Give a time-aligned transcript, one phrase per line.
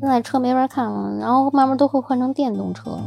[0.00, 3.04] 现在车没法看了，然后慢慢都会换成电动车了。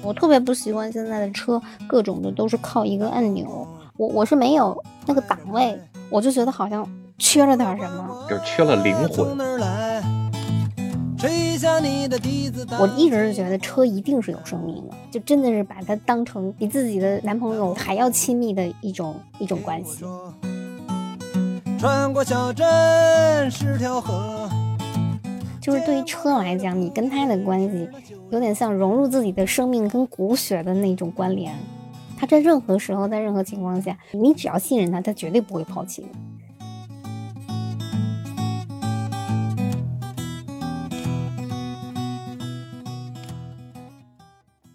[0.00, 5.76] 我特别不习惯现在的车，各种的都是靠一个按钮，我我是没有那个档位，
[6.08, 6.88] 我就觉得好像
[7.18, 9.36] 缺了点什么，就是缺了灵魂。
[12.78, 20.04] 我一直是觉得车一定是有生命的，就真的是把它当成比自己的男朋友还要亲密的一种一种关系。
[21.80, 24.46] 穿过小镇是条河。
[25.62, 27.88] 就是对于车来讲，你跟它的关系
[28.30, 31.54] 有点像融入自己的生命跟骨血的那种关联。
[32.18, 36.08] 它在任何时候，在任何情况下，你只要信任它，它绝对不会抛弃你。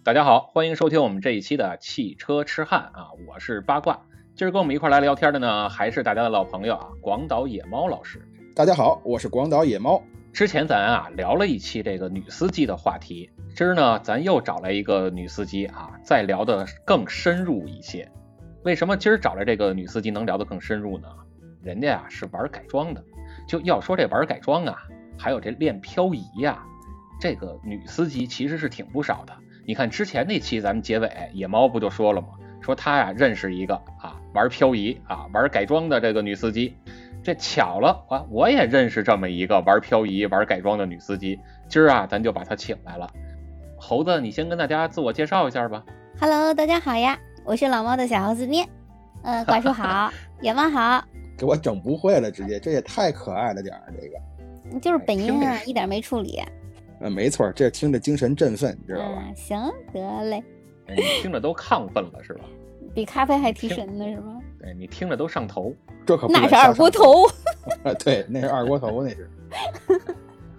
[0.02, 4.00] 大家好，欢迎收听我们这一期的汽车痴汉啊，我是八卦。
[4.36, 8.20] 今儿跟我们一块来聊天的呢，还是大家的老朋友啊，广岛野猫老师。
[8.54, 10.02] 大家好，我是广岛野猫。
[10.30, 18.06] 之前咱啊聊了一期这个女司机的话题，今儿呢咱又找来一个女司机啊，再聊的更深入一些。
[18.62, 21.08] 为什么今儿找来这个女司机能聊得更深入呢？
[21.62, 23.02] 人家啊是玩改装的，
[23.48, 24.76] 就要说这玩改装啊，
[25.16, 26.62] 还有这练漂移呀，
[27.18, 29.32] 这个女司机其实是挺不少的。
[29.64, 32.28] 你看之前那期咱们结尾野猫不就说了吗？
[32.66, 36.76] 说他呀认识一个啊玩漂移啊玩改装的这个女司机。
[37.22, 38.24] 这巧了啊！
[38.30, 41.38] 我也认识这么一个玩漂移、玩改装的女司机。
[41.68, 43.08] 今儿啊，咱就把她请来了。
[43.76, 45.84] 猴子，你先跟大家自我介绍一下吧。
[46.20, 48.68] Hello，大家好呀，我是老猫的小猴子面。
[49.22, 51.02] 嗯，管叔好，野猫好。
[51.36, 56.40] 给我整不会了，直接这也太可爱了点儿，这个就是本音啊，一点没处理。
[57.00, 59.24] 嗯，没错，这听着精神振奋，你知道吧？
[59.34, 59.60] 行，
[59.92, 60.42] 得嘞。
[60.94, 62.44] 你听着都亢奋了是吧？
[62.94, 64.40] 比咖啡还提神呢是吗？
[64.58, 65.74] 对你听着都上头。
[66.06, 67.26] 这可那是二锅头，
[67.98, 69.28] 对，那是二锅头，那是。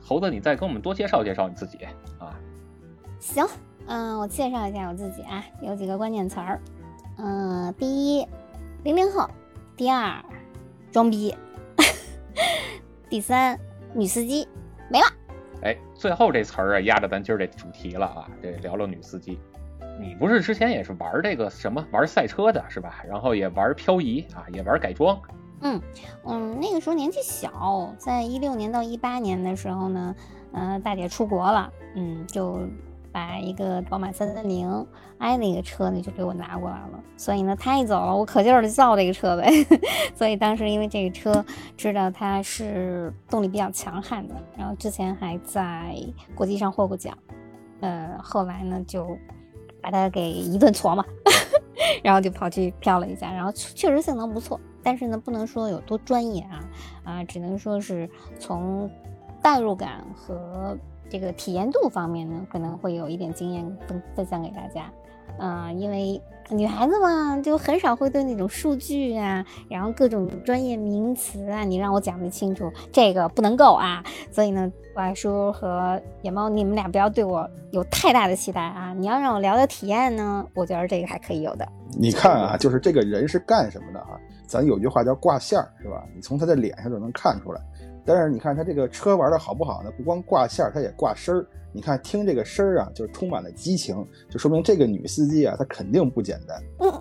[0.01, 1.79] 猴子，你再跟我们多介绍介绍你自己
[2.19, 2.37] 啊。
[3.19, 3.45] 行，
[3.87, 6.59] 嗯，我介绍一下我自己啊，有几个关键词儿，
[7.17, 7.87] 嗯，第
[8.19, 8.27] 一，
[8.83, 9.25] 零零后；
[9.77, 10.23] 第二，
[10.91, 11.33] 装逼；
[13.09, 13.57] 第三，
[13.93, 14.47] 女司机。
[14.89, 15.07] 没了。
[15.63, 19.39] 哎，最后这词儿啊，压着咱今儿这主题了啊，这聊聊女司机。
[19.99, 23.03] 你不是之前也是玩这个什么玩赛车的是吧？
[23.07, 25.19] 然后也玩漂移啊，也玩改装。
[25.61, 25.81] 嗯
[26.23, 30.15] 嗯，那个时候年纪小，在一六年到一八年的时候呢，
[30.51, 32.59] 呃，大姐出国了，嗯，就
[33.11, 34.85] 把一个宝马三三零
[35.17, 37.03] i 那个车呢就给我拿过来了。
[37.17, 39.49] 所以呢，她一走了，我可劲儿的造这个车呗。
[40.13, 41.43] 所以当时因为这个车
[41.75, 45.95] 知道它是动力比较强悍的，然后之前还在
[46.35, 47.17] 国际上获过奖，
[47.79, 49.17] 呃，后来呢就。
[49.87, 51.05] 把它给一顿搓嘛，
[52.03, 56.59] 然后就跑去漂了一下，然后确实性能不错，但是呢，不能说有多专业啊
[57.05, 58.89] 啊，只能说是从
[59.41, 60.77] 代入感和
[61.09, 64.91] 这个体验度方面呢，可能会有一点经验分分享给大家。
[65.39, 74.03] 嗯，因为女孩子嘛，就很少会对那种数据啊，然后各种专业名词啊，你让我讲得清楚，这个不能够啊。
[74.31, 78.93] 所以呢，怪叔和野猫，你们俩不要对我有太大的期待啊。
[78.97, 81.67] 你要让我聊聊体验呢，我觉得这个还可以有的。
[81.99, 84.17] 你看啊，就是这个人是干什么的啊？
[84.45, 86.01] 咱有句话叫挂线儿，是吧？
[86.15, 87.59] 你从他的脸上就能看出来。
[88.07, 89.91] 但是你看他这个车玩的好不好呢？
[89.97, 91.45] 不光挂线儿，他也挂声儿。
[91.73, 93.95] 你看听这个声儿啊，就充满了激情，
[94.29, 96.63] 就说明这个女司机啊，她肯定不简单。
[96.79, 96.91] 嗯，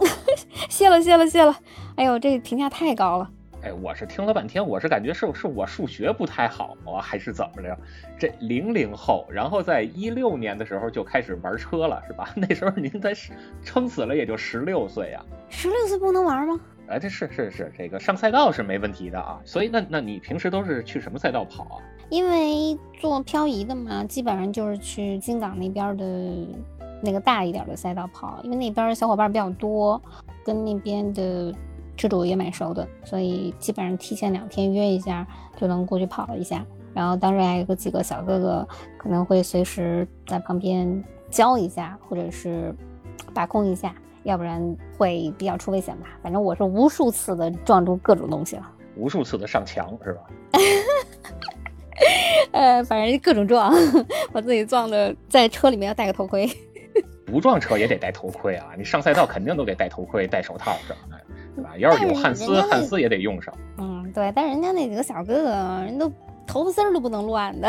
[0.69, 1.56] 谢了谢了谢了。
[1.95, 3.31] 哎呦，这评价太高了。
[3.62, 7.78] 哎，我是听了半天，我是感觉是是我数学不太好啊，还是怎么着？
[8.19, 12.28] 这零零后，然后在一六年的时候就开始玩车了，是吧？
[12.37, 13.12] 那时候您才
[13.65, 15.25] 撑死了也就十六岁呀。
[15.49, 16.61] 十六岁不能玩吗？
[16.89, 19.41] 哎，这是是是，这个上赛道是没问题的啊。
[19.45, 21.83] 所以那那你平时都是去什么赛道跑啊？
[22.09, 26.05] 因为做漂移的嘛，基本上就是去金港那边的
[27.03, 30.01] 那个大一点的赛道跑，因为那边小伙伴比较多，
[30.45, 31.53] 跟那边的
[31.97, 35.27] 车主也蛮熟的，所以基本上提前两天约一下
[35.57, 36.65] 就能过去跑一下。
[36.95, 38.66] 然后当时还有个几个小哥哥
[38.97, 42.75] 可能会随时在旁边教一下，或者是
[43.34, 43.93] 把控一下。
[44.27, 44.61] 要不然
[44.99, 46.19] 会比较出危险吧。
[46.23, 50.21] 反正我是无数次的撞出各种东西了，无数次的上墙是吧？
[52.53, 53.73] 呃，反正各种撞，
[54.33, 56.49] 把自己撞的在车里面要戴个头盔。
[57.25, 58.69] 不撞车也得戴头盔啊！
[58.78, 61.25] 你上赛道肯定都得戴头盔、戴手套什么的，
[61.57, 61.77] 对吧？
[61.77, 63.53] 要是有汉斯，汉斯也得用上。
[63.79, 64.33] 嗯，对。
[64.34, 65.51] 但人家那几个小哥哥，
[65.84, 66.11] 人都
[66.47, 67.69] 头发丝儿都不能乱的，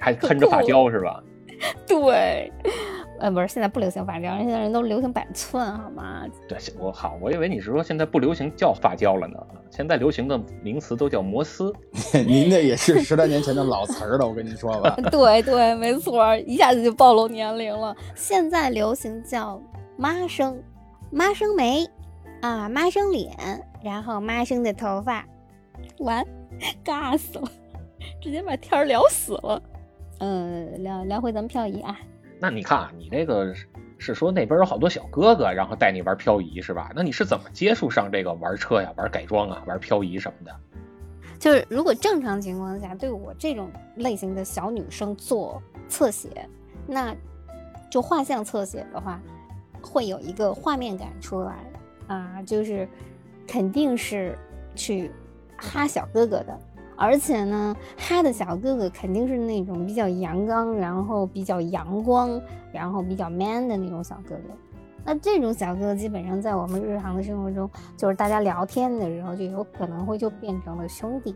[0.00, 1.22] 还喷着发胶是吧？
[1.86, 2.50] 对。
[3.22, 6.24] 呃，不是，现在不流行发胶，现在人都流行板寸，好吗？
[6.48, 9.36] 对，我好，我以为你是说现在不流行叫发胶了呢，
[9.70, 11.72] 现在流行的名词都叫摩丝。
[12.26, 14.96] 您那也是十来年前的老词儿了，我跟您说吧。
[15.08, 17.94] 对对，没错，一下子就暴露年龄了。
[18.16, 19.62] 现在流行叫
[19.96, 20.60] 妈生，
[21.12, 21.86] 妈生眉，
[22.40, 23.30] 啊，妈生脸，
[23.84, 25.24] 然后妈生的头发，
[26.00, 26.26] 完，
[26.84, 27.48] 尬死了，
[28.20, 29.62] 直接把天儿聊死了。
[30.18, 31.96] 嗯，聊聊回咱们漂移啊。
[32.42, 33.54] 那你看啊，你这个
[33.98, 36.90] 是说那边有好多小哥哥，然后带你玩漂移是吧？
[36.92, 40.52] 那你是怎么接触上这个玩车呀、玩改装啊、玩漂移什么的？
[41.38, 46.48] 就是如果正常情况下，对我这种类型的小女生做侧写，
[46.84, 47.14] 那
[47.88, 49.22] 就画像侧写的话，
[49.80, 51.64] 会有一个画面感出来
[52.08, 52.88] 啊，就是
[53.46, 54.36] 肯定是
[54.74, 55.12] 去
[55.56, 56.58] 哈小哥哥的。
[56.96, 62.40] 而且呢，他的小哥哥肯定是那种比较阳刚，然后比较阳光，
[62.72, 64.54] 然后比较 man 的那种小哥哥。
[65.04, 71.34] 那这种小哥哥基本上在我们日常的生活中，就是大家聊天的时候，就有可能会就变成了兄弟。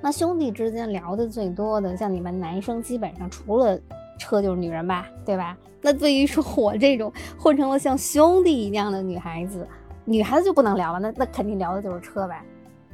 [0.00, 3.76] 那兄弟之间聊的最多的，像你们男生基本上除了
[4.18, 5.56] 车就是女人吧，对吧？
[5.80, 9.66] 那对于说我这种混成了像兄弟一样的女孩子，
[10.04, 12.40] 女孩子就不能聊了，那那肯定聊的就是车呗。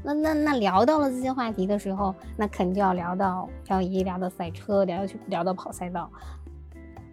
[0.04, 6.10] 那那那聊到了这些话题的时候，那肯定要聊到漂移，聊到赛车，聊去聊到跑赛道。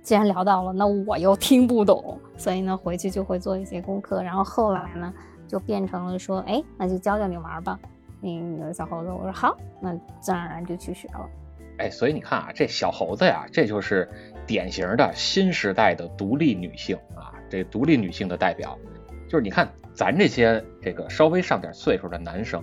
[0.04, 4.22] 既然聊到了，那我又听不懂，所以呢，回去就会做一些功课。
[4.22, 5.14] 然后后来呢，
[5.48, 7.80] 就变成了说，哎，那就教教你玩吧。
[8.20, 11.30] 那个小猴子，我说好，那自然而然就去学了。
[11.78, 14.10] 哎，所以你看啊，这小猴子呀，这就是
[14.46, 18.78] 典型的新时代的独立女性啊，这独立女性的代表。
[19.30, 22.62] 就是你看咱这些这个稍微上点岁数的男生。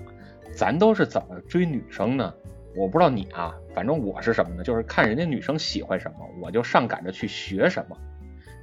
[0.53, 2.33] 咱都是怎么追女生呢？
[2.77, 4.63] 我不知道你啊，反正我是什么呢？
[4.63, 7.97] 就是看人家女生喜欢什么，我就上赶着去学什么。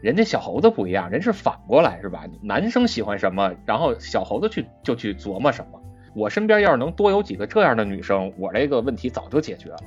[0.01, 2.25] 人家小猴子不一样，人是反过来是吧？
[2.41, 5.81] 男生喜欢什么，然后小猴子去就去琢磨什么。
[6.13, 9.79] 我身边要是能多有几个这样的女生，我这个问题早就解决了。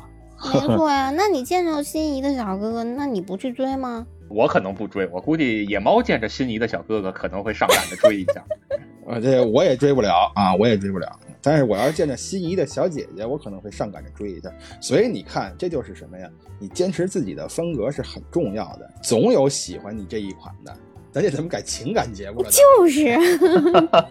[0.53, 4.07] 没错呀，那你见着心仪的小哥哥，那你不去追吗？
[4.29, 8.45] 我可能不追，我估计野猫见着心仪的小哥哥可能会上赶着追一下。
[9.09, 11.19] 啊，这我也追不了啊，我也追不了。
[11.41, 14.53] 但是我要是见着心仪的小姐姐，我可能会上赶着追一下。
[14.83, 16.29] 所以你看，这就是什么呀？
[16.59, 20.77] 你坚持自己的风格是很重要的，总有喜欢你这一款的。
[21.11, 22.51] 咱这怎么改情感节目了？
[22.51, 23.17] 就是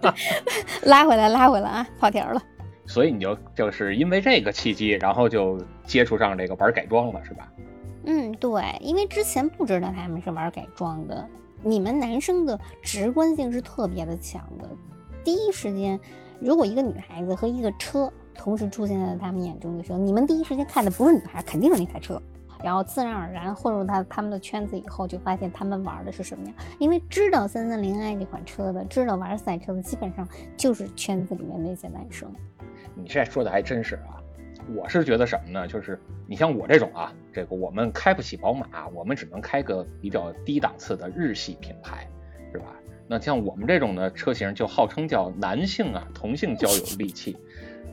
[0.90, 2.42] 拉回来，拉回来啊，跑题了。
[2.88, 7.52] 所以你就就是因为这个契机，然后就接触上这个玩改装了，是吧？
[8.10, 11.28] 嗯，对，因为之前不知道他们是玩改装的。
[11.62, 14.70] 你们男生的直观性是特别的强的，
[15.24, 16.00] 第一时间。
[16.40, 22.22] 如果一个女孩子和一个车同时出现在他们眼中的时候，你们第一时间看的不是女孩，肯定是那台车，
[22.64, 26.54] 然后自然而然混入他他们的圈子以后，就发现他们玩的是什么呀？
[26.78, 30.26] 因为知道三三零 i 这款车的，知道玩赛车的，基本上
[30.56, 32.32] 就是圈子里面那些男生。
[32.94, 34.17] 你这说的还真是啊，
[34.76, 35.68] 我是觉得什么呢？
[35.68, 42.08] 就是你像我这种啊，这个我们开不起宝马，我们只能开个比较低档次的日系品牌，
[42.52, 42.66] 是吧？
[43.08, 47.38] 那像我们这种的车型，就号称叫男性啊，同性交友利器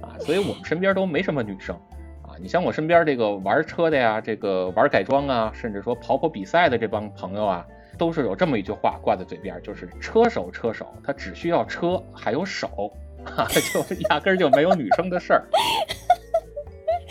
[0.00, 1.76] 啊，所以我们身边都没什么女生
[2.22, 2.34] 啊。
[2.40, 7.64] 你像我身边这个玩车的呀，这个玩改装啊，甚至说跑跑比赛的这帮朋友啊，
[7.96, 12.92] 都是有这么一句话挂在嘴边，就是车手车手，他只需要车还有手，
[13.24, 15.44] 啊， 就压根儿就没有女生的事儿。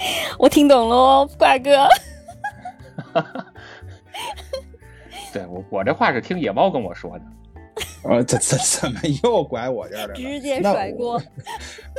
[0.39, 1.87] 我听懂了哦，怪哥。
[5.33, 7.25] 对我我这话是听野猫跟我说的。
[8.05, 10.13] 呃，怎怎怎么又拐我这儿了？
[10.13, 11.19] 直接甩锅。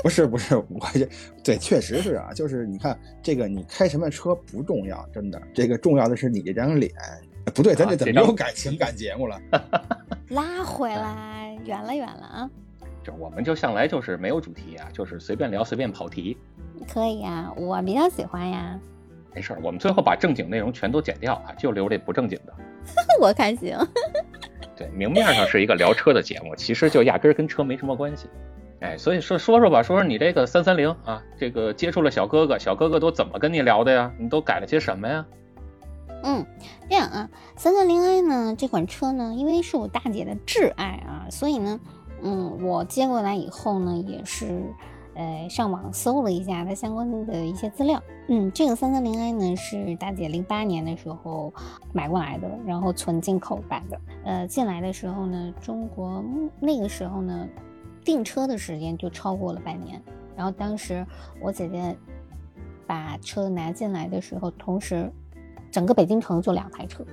[0.03, 1.09] 不是不是，我这
[1.43, 6.93] 对确实是啊，就是你看这个，你开什么车不重要，真的，这个重要的是你这张脸。
[7.55, 9.41] 不对，咱这怎么又改情感节目了？
[10.29, 12.51] 拉回来，远了远了啊！
[13.03, 16.39] 就我们就向来就是没有主题啊，就是随便聊随便跑题。
[16.93, 18.79] 可以啊，我比较喜欢呀。
[19.35, 22.55] 没事儿，我们最后把正经内容全都剪掉啊，就留这不正经的。
[23.21, 23.77] 我看行。
[24.77, 28.29] 对，明面上是一个聊车的节目，其实就压根儿跟车没什么关系。
[28.81, 34.13] 哎，所以说说说吧，说说你这个三三零啊，这个接触了小哥哥，小哥哥都怎么跟你聊的呀？
[34.19, 35.25] 你都改了些什么呀？
[36.23, 36.45] 嗯，
[36.89, 41.81] 这样啊，三三零 i 呢这款车呢，因为是我大姐的挚爱啊，所以呢，
[42.23, 44.63] 嗯，我接过来以后呢，也是。
[45.15, 48.03] 呃，上网搜了一下它相关的一些资料。
[48.29, 51.53] 嗯，这个三三零 i 呢是大姐零八年的时候
[51.93, 54.01] 买过来的，然后纯进口版的。
[54.25, 56.25] 呃，进来的时候呢，中国
[56.61, 57.47] 那个时候呢
[58.05, 60.03] 订车的时间就超过了半年。
[60.37, 61.07] 然后当时
[61.41, 61.97] 我姐姐
[62.87, 65.11] 把车拿进来的时候，同时
[65.71, 67.05] 整个北京城就两台车，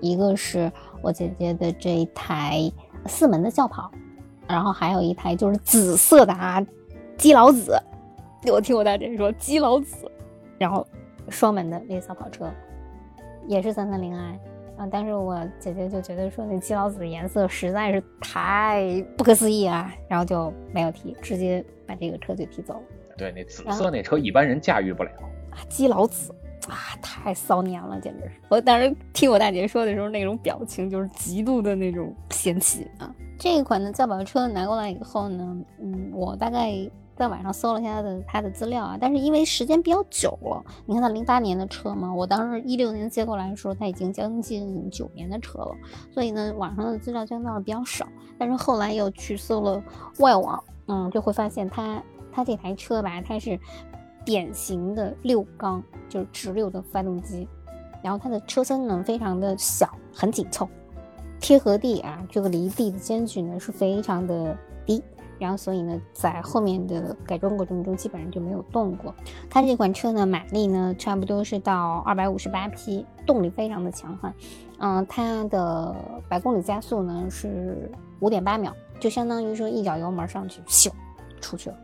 [0.00, 0.70] 一个是
[1.02, 2.70] 我姐姐的这一台
[3.06, 3.90] 四门的轿跑，
[4.46, 6.64] 然后还有一台就是紫色的啊，
[7.20, 7.78] 基老子。
[8.50, 10.10] 我听我大姐说基老子，
[10.56, 10.86] 然后
[11.28, 12.50] 双门的那个小跑车
[13.46, 14.40] 也是三三零 i
[14.78, 22.80] 啊，但是我姐姐就觉得说那基老子的颜色实在是太不可思议啊，然后就没有提，直接把这个车就提走了。
[23.18, 25.10] 对，那紫色那车一般人驾驭不了。
[25.50, 26.34] 啊，基老子
[26.70, 28.32] 啊，太骚年了，简直是！
[28.48, 33.14] 我当时听我大姐说的时候，那种表情就是极度的那种嫌弃啊。
[33.38, 36.72] 这一款的轿跑车拿过来以后呢，嗯，我大概
[37.20, 45.74] 在网上搜了一下他的他的资料啊，但是因为时间比较久了，你看他零八年的车嘛，我当时一六年接过来的时候，他已经将近九年的车了，
[46.10, 48.08] 所以呢，网上的资料相对比较少。
[48.38, 49.82] 但是后来又去搜了
[50.20, 53.60] 外网，嗯，就会发现它它这台车吧，它是。
[54.22, 57.48] 典型的六缸就是直六的发动机，
[58.02, 60.68] 然后它的车身呢非常的小，很紧凑，
[61.40, 64.56] 贴合地啊，这个离地的间距呢是非常的，
[65.40, 69.12] 然后所以呢在后面的改装过程中基本上就没有动过。
[69.48, 74.32] 它这款车呢马力呢差不多是到二百五十八匹，动力非常的强悍，
[74.78, 75.96] 嗯，它的
[76.28, 80.90] 百公里加速呢是五点八秒，就相当于说一脚油门上去咻
[81.40, 81.76] 出去了，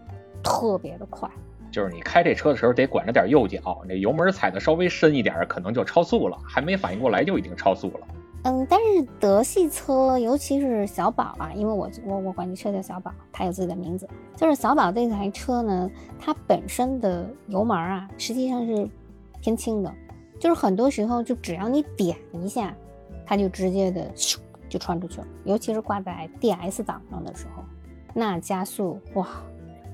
[0.43, 1.29] 特别的快。
[1.73, 8.07] 就是你开这车的时候得管着点右脚，那油门踩的稍微深一点，可能就超速了，还没反应过来就已经超速了。
[8.47, 14.09] 嗯，但是德系车，尤其是小宝啊，因为我我我管这车叫小宝，它有自己的名字。
[14.37, 18.89] 就是小宝这台车呢，它本身的油门啊，实际上是
[19.41, 19.93] 偏轻的，
[20.39, 22.73] 就是很多时候就只要你点一下，
[23.27, 24.37] 它就直接的咻
[24.69, 25.27] 就穿出去了。
[25.43, 27.65] 尤其是挂在 DS 档上的时候，
[28.15, 29.27] 那加速哇，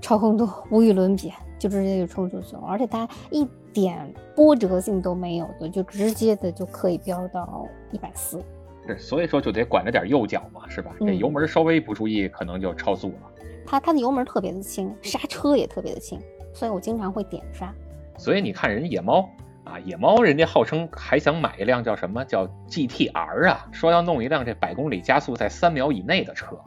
[0.03, 1.33] 操控度无与伦比。
[1.63, 8.43] 就直接就冲出去了，而且它一点波折性都没有的，就直接的就可以飙到一百四。
[8.85, 10.91] 对，所以说就得管着点右脚嘛，是吧？
[10.99, 13.31] 这油门稍微不注意，可能就超速了。
[13.65, 16.19] 它它的油门特别的轻，刹车也特别的轻，
[16.53, 17.73] 所以我经常会点刹。
[18.19, 19.31] 所以你看人野猫
[19.65, 26.59] 啊，野猫人家号称还想买一辆叫什么叫 GTR 啊，说要弄一辆这百公里加速在三秒以内的车。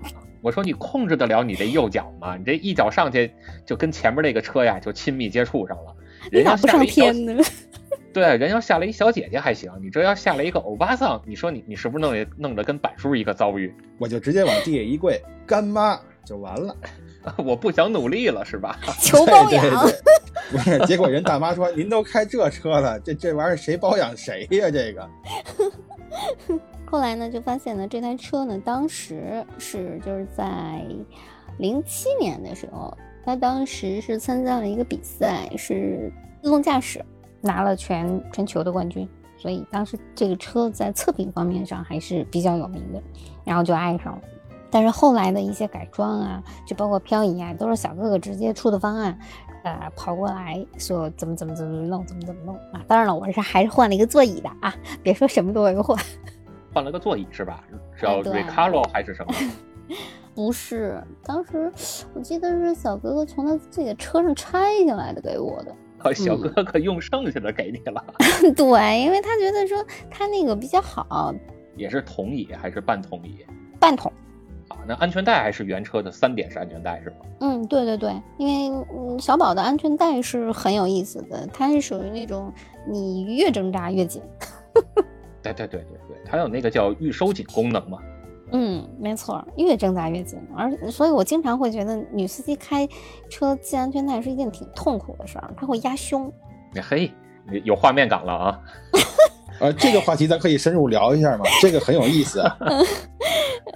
[0.42, 2.38] 我说你控制得了你这右脚吗？
[2.38, 3.34] 你这一脚上去
[3.66, 5.96] 就跟前面那个车呀就亲密接触上了。
[6.32, 7.44] 人家不上天呢？
[8.14, 13.76] 对，人要下来一小姐姐还行，你这要下来一个欧巴桑，你说你你是不是弄得弄得跟板叔一个遭遇？
[13.98, 16.74] 我就直接往地下一跪，干妈就完了。
[17.44, 18.80] 我不想努力了，是吧？
[19.02, 19.64] 求包养。
[20.52, 24.70] 不是，结果人大妈说：“您都开这车了，这这玩意儿谁包养谁呀？
[24.70, 25.10] 这个。”
[26.86, 30.86] 后来呢，就发现呢，这台车呢，当时是就是在
[31.58, 36.12] 零七年的时候，他当时是参加了一个比赛，是
[36.44, 37.04] 自动驾驶，
[37.42, 43.02] 拿了全全球的冠军，所以当时这个车在测评方面上还是比较有名的，
[43.44, 44.22] 然后就爱上了。
[44.76, 49.18] 但是后来的一些改装啊，就包括漂移啊，都是小哥哥直接出的方案，
[49.64, 52.84] 呃，跑过来说怎么怎么怎么弄，怎么怎么弄啊。
[52.86, 55.98] 当然了，我是还是换了一个座椅的啊，别说什么都没换。
[56.76, 57.64] 换了个座椅是吧？
[58.02, 59.34] 叫 Recaro 还是什么？
[60.36, 61.72] 不是，当时
[62.14, 65.74] 我记得是小哥哥从他自己的车上拆下来的给我的。
[66.14, 68.04] 小哥哥用剩下的给你了。
[68.58, 71.34] 对，因为他觉得说他那个比较好。
[71.78, 73.38] 也是桶椅还是半桶椅？
[73.80, 74.12] 半铜。
[74.86, 77.16] 啊，那安全带还是原车的三点式安全带是吗？
[77.40, 82.52] 嗯，对对对，因为嗯小宝的安全带是很有意思的，它是属于那种
[82.88, 84.22] 你越挣扎越紧。
[85.42, 87.98] 对对对对对，它有那个叫预收紧功能嘛。
[88.52, 92.88] 嗯，没错，越挣扎越紧，而所以我经常会觉得女司机开
[93.28, 96.32] 车系安全带是一件挺痛苦的事儿，它会压胸。
[96.82, 97.12] 嘿，
[97.64, 98.60] 有画面感了啊！
[99.60, 101.46] 呃，这个话题咱可以深入聊一下吗？
[101.62, 102.44] 这个很有意思。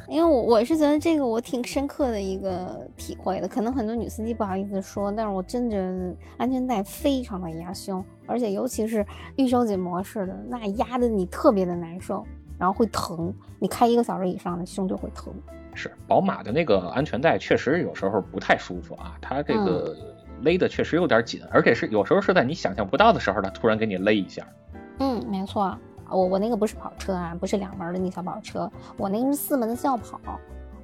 [0.08, 9.05] 因为我我是觉得这个我挺深刻的一个体会的，可能很多女司机不好意思说，但是我真觉得安全带非常的压胸，而且尤其是
[9.36, 12.25] 预收紧模式的，那压的你特别的难受，
[12.58, 15.34] 然后会疼，你开一个小时以上的胸就会疼。
[15.74, 19.96] 是，宝马的那个安全带确实有时候不太舒服啊，它这个
[20.41, 24.46] 勒的确实有点紧，而且是有时候是在你想象不到的时候，它突然给你勒一下。
[25.00, 25.77] 嗯，没错。
[26.12, 30.20] 我我那个不是跑车啊，不是两门的那小跑车，我那个是四门的轿跑，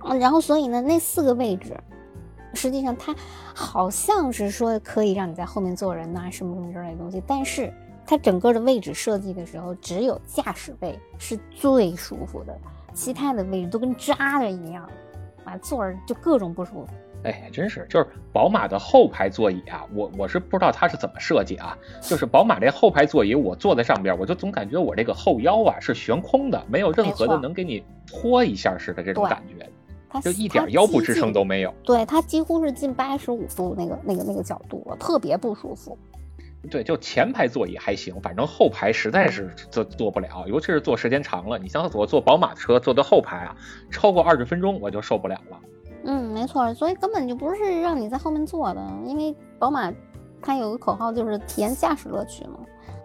[0.03, 1.75] 嗯，然后所以呢，那四个位置，
[2.53, 3.15] 实际上它
[3.53, 7.73] 好像是说可以让你在后面坐人呐，什么什么之类的东西，但是
[8.05, 12.57] 它整个的位置设计的时候，只有驾驶位是最舒服的，
[12.93, 14.87] 其他的位置都跟扎的一样，
[15.43, 16.87] 啊，坐着就各种不舒服。
[17.25, 31.73] 哎，真是，就是宝马的后排座椅啊，我我是不知道它是怎么设计啊，就是宝马这后排座椅，我坐在上边，我就总感觉我这个后腰啊是悬空的，没有任何的能给你托一下似的这种感觉，就一点腰部支撑都没有。
[31.83, 35.97] 对，它几乎是近八十五度那个那个那个角度了，特别不舒服。
[36.69, 41.57] 对，就前排座椅还行，反正后排实在是坐坐不了，尤其是坐时间长了。
[41.57, 43.55] 你像我坐宝马车坐到后排啊，
[43.91, 45.59] 超过二十分钟我就受不了了。
[46.45, 49.91] 嗯，没错，所以根本就不是让你在后面坐的，因为宝马
[50.41, 52.59] 它有个口号就是体验驾驶乐趣嘛，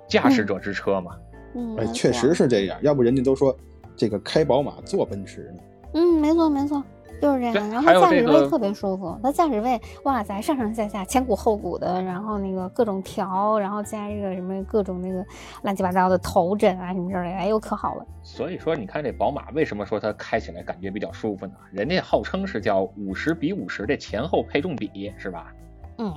[0.09, 1.17] 驾驶者之车嘛。
[1.55, 3.57] 嗯，哎，确实是这样，要不人家都说
[3.97, 5.63] 这个开宝马坐奔驰呢。
[5.95, 6.83] 嗯，没错没错。
[7.21, 9.19] 就是这样，然后驾驶位特别舒服。
[9.23, 15.25] 它驾驶位，哇塞，上上下下前鼓后鼓的，然后那个各种调，然后加一个什么各种那个
[15.63, 18.07] 乱七八糟的头枕啊什么之类的，哎呦可好了。
[18.23, 21.53] 所以说，你看这宝马为什么说它开起来感觉比较舒服呢？
[21.71, 25.53] 人家号称是叫五十比五十的前后配重比，是吧？
[25.99, 26.15] 嗯，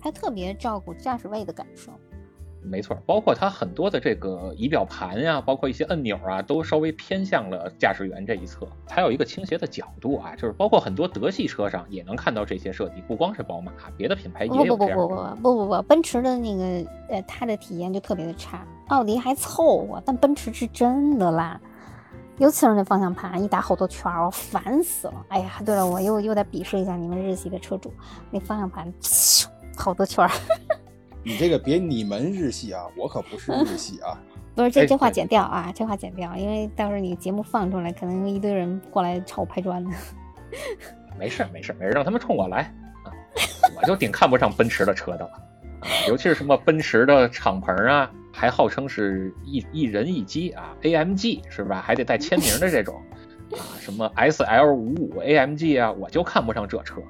[0.00, 1.92] 还特别照顾驾驶位的感受。
[2.68, 14.96] 没错，包括它很多的这个仪表盘呀，包括一些按钮啊，都稍微偏向了驾驶员这一侧，还有一个倾斜的角度啊，就是包括很多德系车上也能看到这些设计，不光是宝马，别的品牌也有这样。
[14.96, 21.60] 不不不不不不不不，奔驰的那个呃，它的体验就特别的差，奥迪还凑合，但奔驰是真的烂。
[22.38, 25.26] 尤其是那方向盘，一打好多圈儿，我烦死了。
[25.26, 27.92] 哎呀，对了，我又又得鄙视一下你们日系的车主，
[28.30, 28.92] 那方向盘
[29.76, 30.30] 好多圈儿。
[31.28, 34.18] 你这个别你们日系啊，我可不是日系啊。
[34.56, 39.90] 不是这这话剪掉啊，这话剪掉，因为到时候你节目放出来，可能一堆人过来朝我拍砖呢。
[41.18, 42.62] 没事没事没事，让他们冲我来
[43.04, 43.12] 啊！
[43.76, 45.30] 我就顶看不上奔驰的车的了
[45.80, 51.82] 啊，尤其是什么奔驰的敞篷啊，还号称是一一人一机啊，AMG 是吧？
[51.84, 53.00] 还得带签名的这种
[53.52, 57.02] 啊，什么 SL 五五 AMG 啊，我就看不上这车。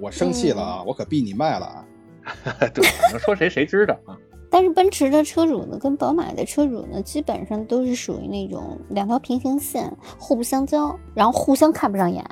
[0.00, 1.84] 我生气了啊，我可闭你麦了啊！
[2.74, 4.16] 对，能说谁谁知道啊？
[4.50, 12.24] 但是奔驰的车主呢，跟宝马的车主呢，基本上都是属于那种两条平行线，互不相交，然后互相看不上眼。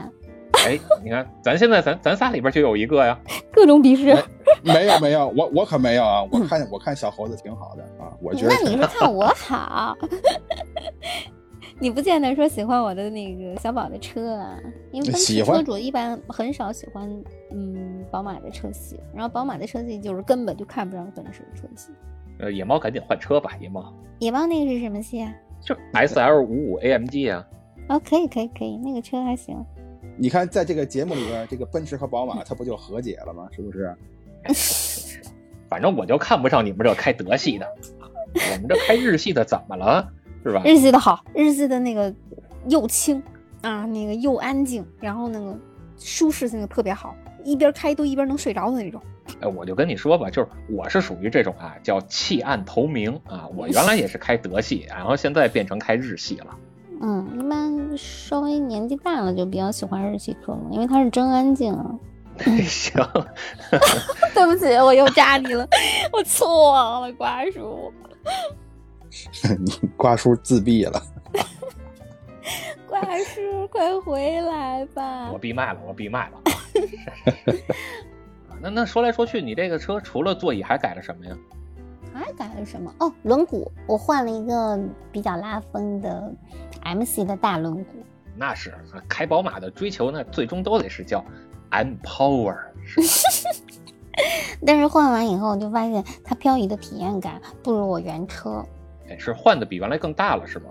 [0.65, 3.19] 哎，你看，咱现在咱咱仨里边就有一个呀，
[3.53, 4.17] 各种鄙视。
[4.63, 6.23] 没有没有，我我可没有啊！
[6.31, 8.55] 我看我看小猴子挺好的啊，我觉得。
[8.55, 9.97] 那你是看我好？
[11.81, 14.57] 你不见得说喜欢我的那个小宝的车啊，
[14.93, 17.11] 因为奔驰车主一般很少喜欢
[17.55, 21.91] 嗯宝马的车系，然后宝马的车系就是根本就看不上奔驰的车系。
[22.39, 23.93] 呃，野猫赶紧换车吧，野猫。
[24.19, 25.33] 野猫那个是什么系啊？
[25.61, 27.47] 就 S L 五五 A M G 啊。
[27.89, 29.57] 哦，可以可以可以，那个车还行。
[30.17, 33.49] 你看，在这个节目里边，这个奔驰和宝马它不就和解了吗？
[33.53, 33.95] 是不 是？
[35.69, 37.67] 反正我就看不上你们这开德系的，
[38.35, 40.07] 我们这开日系的怎么了？
[40.43, 40.63] 是吧？
[40.65, 42.13] 日系的好，日系的那个
[42.69, 43.23] 又轻
[43.63, 45.57] 啊，那个又安静，然后那个
[45.97, 49.01] 舒适性特别好，一边开都一边能睡着的那种。
[49.41, 53.49] 哎，我就跟你说吧，就是我是属于这种啊，叫弃暗投明啊。
[53.57, 56.57] 我 原来也是开德系，然后现在变成开日系了。
[57.01, 61.95] 嗯，一般稍微年纪大了就比较喜欢日系车了，因为它是真安静啊。
[62.65, 62.95] 行，
[64.35, 65.69] 对不起，我又扎你了，
[66.13, 67.93] 我错了，瓜叔。
[69.59, 71.03] 你瓜叔自闭了，
[72.89, 75.31] 瓜叔快回来吧！
[75.31, 76.52] 我闭麦了，我闭麦了。
[78.61, 81.37] 那那说来说去，你这个车除了座椅还改了什么呀？
[82.15, 82.95] 还改了什么？
[83.01, 84.79] 哦，轮毂，我换了一个
[85.11, 86.33] 比较拉风的
[86.83, 87.87] M 系的大轮毂。
[88.37, 88.73] 那是
[89.09, 91.25] 开宝马的追求，呢最终都得是叫
[91.71, 92.57] M Power。
[94.65, 98.65] 但是换完以后，我就发现它漂移的体验感不如我原车。
[99.09, 100.67] 哎是换的比原来更大了，是吗？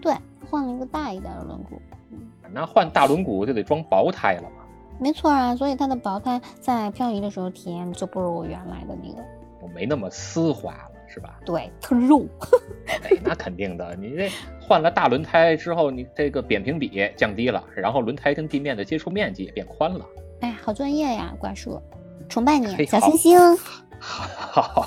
[0.00, 0.14] 对，
[0.48, 1.78] 换了一个大一点的轮毂。
[2.12, 2.18] 嗯，
[2.52, 4.57] 那换大轮毂就得装薄胎了嘛？
[5.00, 9.22] 没错啊，所以它的薄胎在漂移的时候体验就不如我原来的那个。
[9.60, 11.38] 我没那么丝滑了，是吧？
[11.44, 12.26] 对，特肉。
[12.86, 14.30] 哎，那肯定的，你这
[14.60, 20.04] 换了大轮胎之后，你这个扁平比降低了，然后轮胎跟地面的接触面积也变宽了。
[20.40, 21.80] 哎，好专业呀，瓜叔，
[22.28, 23.38] 崇拜你，小星星。
[24.00, 24.86] 好，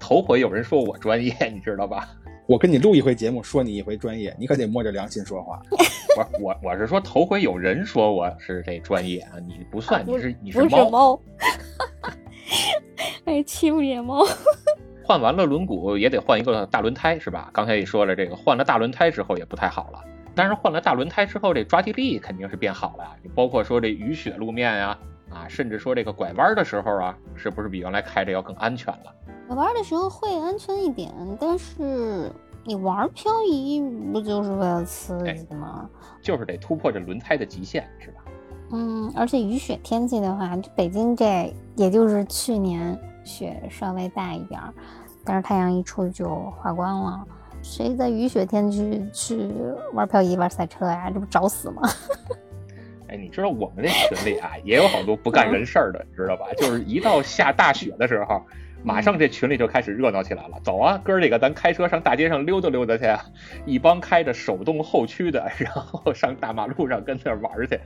[0.00, 2.08] 头回有人说我专业，你知道吧？
[2.52, 5.62] 我跟你录一回节目，说你一回专业，你可得摸着良心说话。
[6.18, 11.18] 我我我是说头回有人说我是这专业啊，你不算，你是你是猫。
[13.24, 14.22] 哎，欺负野猫。
[15.02, 17.48] 换完了轮毂也得换一个大轮胎是吧？
[17.54, 20.04] 刚才也说了，这个换了大轮胎之后也不太好了。
[20.34, 23.16] 但是换了大轮胎之后，这抓地力肯定是变好了。
[23.22, 24.98] 你包括说这雨雪路面呀。
[25.30, 29.14] 啊，甚至说这个拐弯的时候啊，是不是比原来开着要更安全了？
[29.48, 32.30] 拐弯的时候会安全一点，但是
[32.64, 33.80] 你玩漂移
[34.12, 35.88] 不就是为了刺激吗？
[36.22, 38.22] 就是得突破这轮胎的极限，是吧？
[38.70, 44.72] 嗯，而且雨雪天气的话，北京这也就是去年雪稍微大一点儿，
[45.24, 47.26] 但是太阳一出就化光了。
[47.62, 49.52] 谁在雨雪天去去
[49.92, 51.10] 玩漂移、玩赛车呀？
[51.12, 51.82] 这不找死吗？
[53.08, 56.46] 哎，你知道我们这群里啊，也有好多不干人事儿的， 你知道吧？
[56.56, 58.40] 就是一到下大雪的时候，
[58.84, 60.58] 马上这群里就开始热闹起来了。
[60.62, 63.04] 走啊，哥儿几个，咱开车上大街上溜达溜达去。
[63.64, 67.78] 一帮开着手动后驱的， 然后上大马路上跟那玩去。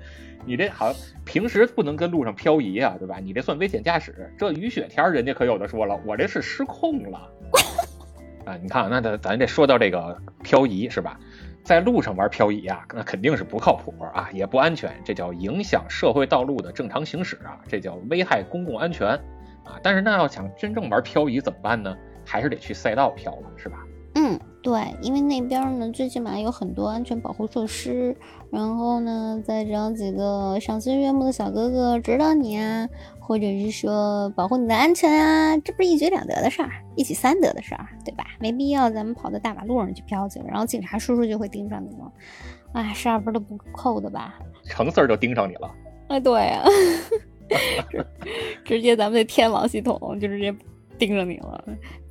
[0.45, 0.93] 你这好
[1.25, 3.19] 平时不能跟路上漂移啊，对吧？
[3.23, 4.33] 你这算危险驾驶。
[4.39, 7.31] 这雨雪天人家可有的说了，我这是失控了。
[8.47, 11.19] 啊，你看，那咱咱这说到这个漂移是吧？
[11.65, 19.19] 在路上玩漂移啊，那肯定是不靠谱啊，也不安全，这叫影响社会道路的正常行驶啊，这叫危害公共安全
[19.67, 19.79] 啊。
[19.83, 21.95] 但是那要想真正玩漂移怎么办呢？
[22.25, 23.77] 还是得去赛道漂了，是吧？
[24.15, 28.17] 嗯，对，因为那边呢，最起码有很多安全保护措施，
[28.51, 32.89] 然后呢，再找几个赏心悦目的小哥哥指导你啊。
[33.19, 38.25] 或者是说保护你的安全啊，这不是一举两得的事儿，一举三得的事儿，对吧？
[38.39, 42.13] 没必要咱们跑到大马路上去飘去，然后警察叔叔就会盯上你了。
[42.73, 44.39] 啊，十二分都不扣的吧？
[44.63, 45.75] 成事儿就盯上你了。
[46.07, 46.63] 哎，对呀，
[48.65, 50.55] 直接咱们的天网系统就直接
[50.99, 51.65] 盯着你了。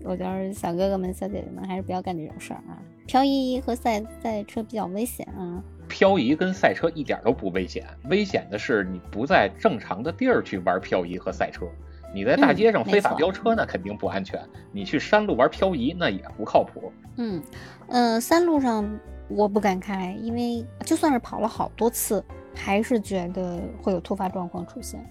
[0.04, 2.78] 我觉得小哥哥们、小姐姐们还是不要干这种事儿啊！
[3.08, 5.63] 漂移和赛赛车比较危险啊。
[5.88, 11.65] 漂移跟赛车一点都不危险，危险的是你不在正常的地儿去玩漂移和赛车。
[12.13, 14.39] 你在大街上非法飙车，那肯定不安全。
[14.71, 16.91] 你去山路玩漂移，那也不靠谱。
[17.17, 17.43] 嗯，
[17.88, 18.88] 呃，山路上
[19.28, 22.24] 我不敢开，因为就算是跑了好多次，
[22.55, 25.03] 还是觉得会有突发状况出现。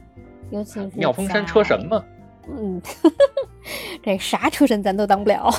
[0.50, 2.04] 尤其是妙峰山车神嘛。
[2.48, 2.80] 嗯，
[4.02, 5.50] 这啥车神咱都当不了。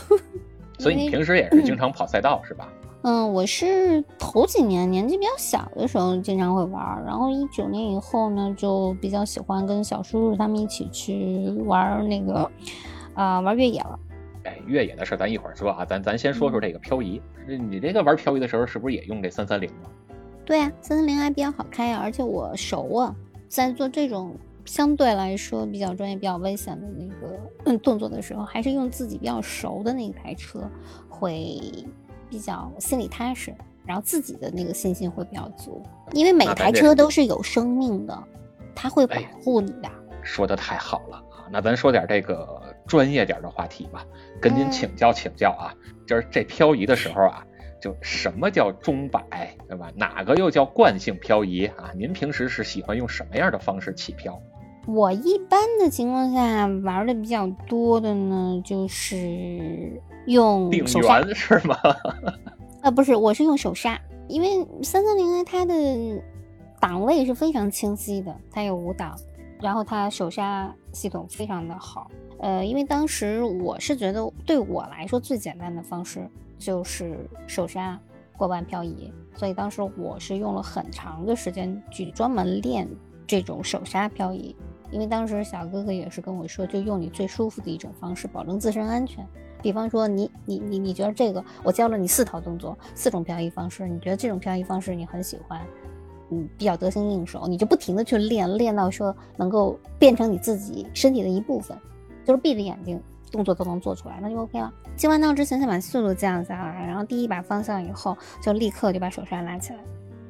[0.77, 2.67] 所以你平时也是经常跑赛道是吧？
[3.07, 12.51] 嗯，我是头几年年纪比较小的时候经常会玩，然后一九年以后呢，就比较喜欢跟小叔叔他们一起去玩那个，
[13.13, 13.99] 啊，玩越野了。
[14.43, 17.21] 哎，越野的事咱一会儿说啊，咱咱先说说这个漂移。
[17.47, 19.85] 你这个玩漂移的时候是不是也用这三三零啊？
[20.45, 23.15] 对啊，三三零 I 比较好开啊，而且我熟啊，
[23.49, 30.69] 在做这种相对来说比较专业、比较危险的那个动作的时候，还是用自己比较熟的那一台车
[31.10, 31.60] 会。
[32.27, 33.53] 比较心里踏实，
[33.86, 35.81] 然后自己的那个信心会比较足，
[36.12, 38.23] 因为每台车都是有生命的，
[38.75, 39.89] 它会保护你的。
[40.23, 41.45] 说的太好了啊！
[41.51, 44.03] 那咱说点这个专业点的话题吧，
[44.41, 45.71] 跟您请教请教啊。
[46.08, 47.45] 就是这漂移的时候啊，
[47.85, 49.91] 就什么叫钟摆，对吧？
[49.95, 51.91] 哪个又叫惯性漂移啊？
[51.95, 54.41] 您平时是喜欢用什么样的方式起漂？
[54.87, 61.77] 我一般的情况下玩的比较多的呢，就是用手刹， 是吗？
[62.81, 65.75] 啊， 不是，我是用手刹，因为三三零 i 它的
[66.79, 69.15] 档位是非常清晰的，它有五档，
[69.61, 72.09] 然后它手刹系统非常的好。
[72.39, 77.99] 呃，因为当时我是觉得对我来说最简单的方式就是手刹
[78.37, 82.87] 过弯漂移，所以当时我是用了很长的时间去专门练
[83.25, 84.55] 这种手刹漂移。
[84.91, 89.25] 因为当时小哥哥也是跟我说，就用你最舒服的一种方式，保证自身安全。
[89.61, 95.59] 比方说，你你你你觉得这个，我教了你四套动作，四种漂移方式，你觉得这种漂移方式你很喜欢，
[96.29, 101.75] 嗯，比较得心应手，你就不停的去练，练到说能够变成你自己身体的一部分，
[102.23, 104.73] 就是闭着眼睛动作都能做出来，那就 OK 了。
[104.95, 109.79] 进弯道之前先把速度降下来，然后第一把方向以后，就立刻就把手刹拉起来，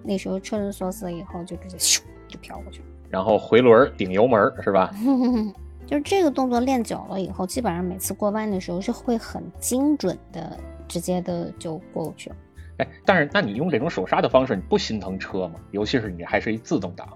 [0.04, 2.86] 那时候车轮锁死了以后，就直接咻就飘过去了。
[3.10, 4.92] 然后回轮顶油门是吧？
[5.86, 12.36] 就是这个动作练久了以后，基本上每次过弯的时候是会很精准的，直接的就过去了。
[12.78, 15.60] 哎，但是那你用这种手刹的方式，你不心疼车吗？
[15.72, 17.08] 尤其是你还是一自动挡，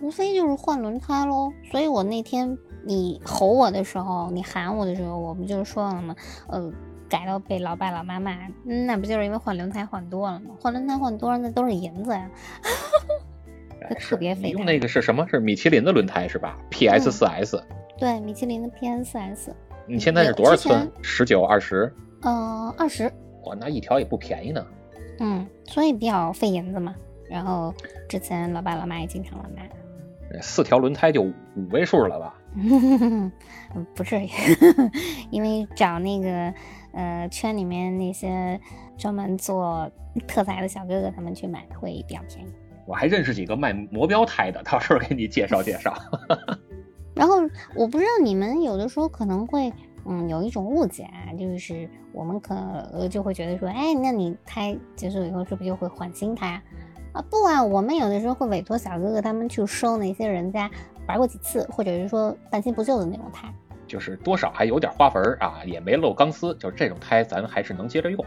[0.00, 1.52] 无非就是换轮胎喽。
[1.70, 6.14] 所以我那天你吼我的时候，你喊我的时候，我不就是说了吗？
[6.48, 6.72] 呃，
[7.08, 10.50] 改到被老爸老妈骂，那不就是因为换轮胎换多了吗？
[10.60, 12.30] 换轮胎换多了，那都是银子呀。
[14.00, 14.50] 特别费。
[14.50, 15.26] 用那个是什么？
[15.28, 17.62] 是米其林的轮胎是吧？PS 四 S。
[17.98, 19.54] 对，米其林的 PS 四 S。
[19.86, 20.90] 你现在是多少寸？
[21.02, 21.92] 十九、二十？
[22.22, 23.04] 嗯，二十。
[23.44, 24.66] 哇，那一条也不便宜呢。
[25.20, 26.94] 嗯，所以比较费银子嘛。
[27.28, 27.72] 然后
[28.08, 29.70] 之前老爸老妈也经常来买。
[30.40, 31.34] 四条轮胎就五
[31.70, 32.35] 位数了吧？
[33.94, 34.28] 不至于，
[35.30, 36.52] 因为找那个
[36.92, 38.58] 呃圈里面那些
[38.96, 39.90] 专门做
[40.26, 42.50] 特材的小哥哥他们去买会比较便宜。
[42.86, 45.94] 我还认识几个卖魔标胎的，到时候给你介绍介绍。
[47.14, 47.36] 然后
[47.74, 49.72] 我不知道你们有的时候可能会，
[50.04, 52.54] 嗯，有一种误解啊，就是我们可
[53.10, 56.62] 就会觉得说，哎，那你胎结束以后是不是就会换新胎？
[57.12, 60.70] 啊，不啊，我们有的时候会委托小哥哥他们去收那些人家
[61.06, 63.52] 玩过几次，或者是说半新不旧的那种胎。
[63.86, 68.24] 就是多少还有点花纹儿啊，也没漏钢丝，就是这种胎咱还是能接着用。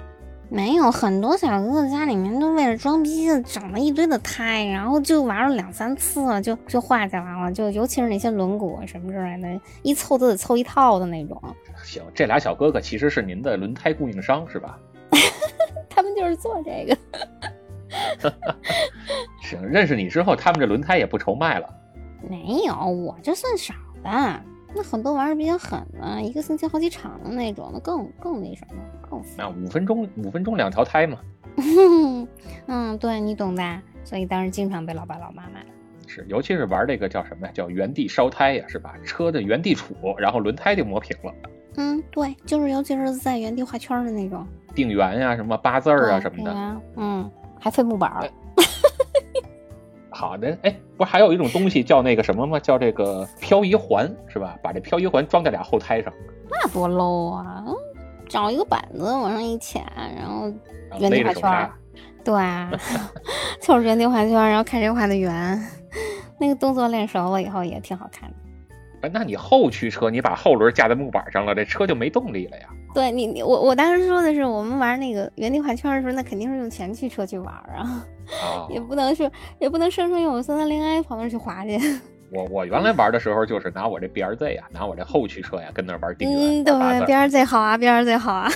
[0.52, 11.40] 没有很多小哥哥家里面都为了装逼整了一堆的胎，然后就玩了两三次就就化下来了，就尤其是那些轮毂什么之类的，一凑都得凑一套的那种。
[11.84, 14.80] 行，这俩小哥哥其实是您的轮胎供应商是吧？
[15.88, 16.98] 他们就是做这个。
[19.44, 21.70] 行，认识你之后，他们这轮胎也不愁卖了。
[22.28, 24.42] 没有，我这算少的。
[24.76, 28.76] 那很多玩的比较狠的，一个星期好几场的那种，那更更那什么，
[29.10, 31.18] 更那五分钟五分钟两条胎嘛。
[32.68, 33.82] 嗯，对你懂的。
[34.04, 35.60] 所以当时经常被老爸老妈骂。
[36.08, 37.54] 是，尤其是玩这个叫什么呀？
[37.54, 38.94] 叫原地烧胎呀，是吧？
[39.04, 41.34] 车的原地杵，然后轮胎就磨平了。
[41.76, 44.46] 嗯，对，就是尤其是在原地画圈的那种。
[44.76, 46.82] 定圆呀，什么八字儿啊什么的。
[46.96, 47.30] 嗯，
[47.60, 48.30] 还费木板。
[50.20, 52.60] 好的，哎，不是还有一种东西叫那个什么吗？
[52.60, 54.58] 叫这个漂移环是吧？
[54.62, 56.12] 把这漂移环装在俩后胎上，
[56.52, 57.64] 那多 low 啊！
[58.28, 59.80] 找一个板子往上一卡，
[60.18, 60.52] 然后
[61.00, 61.70] 原地画圈。
[62.22, 62.36] 对，
[63.62, 65.58] 就是原地画圈，然后看谁画的圆。
[66.38, 68.36] 那个动作练熟了以后也挺好看的。
[69.04, 72.68] 哎，那你后驱车你把后轮架在木板上了，这车就没动力了呀？
[72.94, 78.06] 对你，你我我当时说的是，我们玩那个原地画圈的时候，那肯定是用前驱车去玩啊，
[78.70, 81.80] 也不能是，也不能生生用我三三零 i 跑那去滑去。
[82.32, 86.62] 我我原来玩的时候就是拿我这 B R Z 呀，拿我这后驱车呀，跟那玩定圆。
[86.62, 88.50] 嗯，对，B R Z 好啊，B R Z 好啊。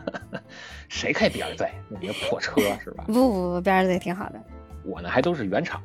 [0.88, 1.70] 谁开 B R Z？
[1.88, 3.04] 那个破车是吧？
[3.06, 4.40] 不不不，B R Z 挺好的。
[4.84, 5.80] 我呢还都是原厂，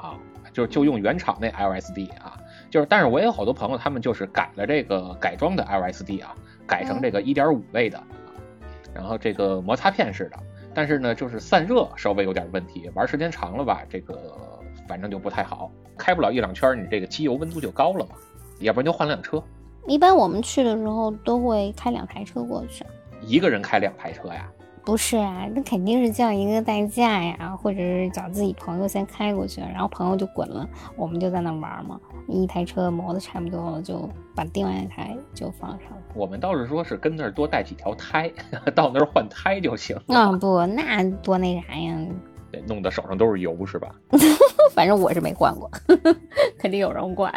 [0.53, 2.39] 就就用原厂那 L S D 啊，
[2.69, 6.33] 就是，但是我也有好多朋友，他们就是改了这个改装的 L S D 啊。
[6.67, 8.01] 改成这个一点五倍的，
[8.93, 10.37] 然后这个摩擦片式的，
[10.73, 14.33] 但是呢，就是散热稍微有点问题，玩时间长了吧，这个
[14.87, 18.15] 反正就不太好，开不了一两圈，你这个机油温度就高了嘛，
[18.59, 19.41] 要不然就换辆车。
[19.87, 22.83] 一般我们去的时候都会开两台车过去，
[23.21, 24.49] 一个人开两台车呀？
[24.85, 31.99] 不是啊，那肯定是叫一个代驾呀，或者是找自己朋友先开过去，然后朋友就滚了，我们就在那玩嘛。
[32.27, 35.89] 一台车磨的差不多了，就把另外一台就放上。
[36.13, 38.31] 我们倒是说是跟那儿多带几条胎，
[38.75, 39.97] 到那儿换胎就行。
[40.07, 41.97] 啊不，那多那啥呀？
[42.51, 43.93] 得弄得手上都是油是吧？
[44.73, 45.69] 反正我是没换过，
[46.59, 47.33] 肯定有人管。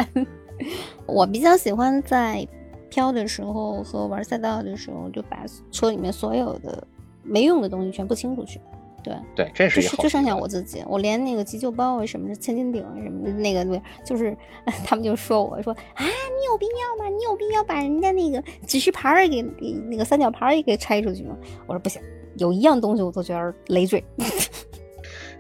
[1.07, 2.47] 我比较喜欢在
[2.91, 6.87] 飘的时候和玩赛道的时候，就把车里面所有的。
[7.29, 8.61] 没用的东西全部清出去，
[9.03, 14.37] 对对，这是就剩下我自己，我连那个急救包啊，什么的千斤顶啊，什么的那个对，就是
[14.85, 17.09] 他们就说我说啊，你有必要吗？
[17.09, 21.37] 你有必要把人家那个指示牌儿给给那个三角牌儿也给拆出去吗？
[21.67, 22.01] 我说不行，
[22.37, 24.03] 有一样东西我都觉得累赘。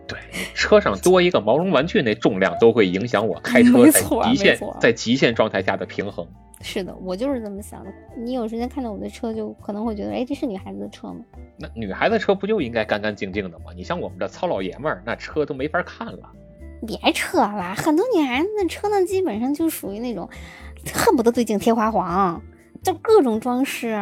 [0.08, 0.18] 对，
[0.54, 6.26] 车上多一个毛绒玩具，那重量都会影响我开车在极限在极限状态下的平衡。
[6.60, 7.92] 是的，我就是这么想的。
[8.16, 11.20] 你有时间看到我的车，就可能会觉得，哎，这是女孩子的车吗？
[11.56, 13.66] 那女孩子车不就应该干干净净的吗？
[13.76, 16.18] 你像我们这糙老爷们儿，那车都没法看了。
[16.86, 20.28] 别扯了，很多女孩子的车呢，基本上就属于那种
[20.92, 22.42] 恨不得对镜贴花黄，
[22.82, 23.96] 就各种装饰。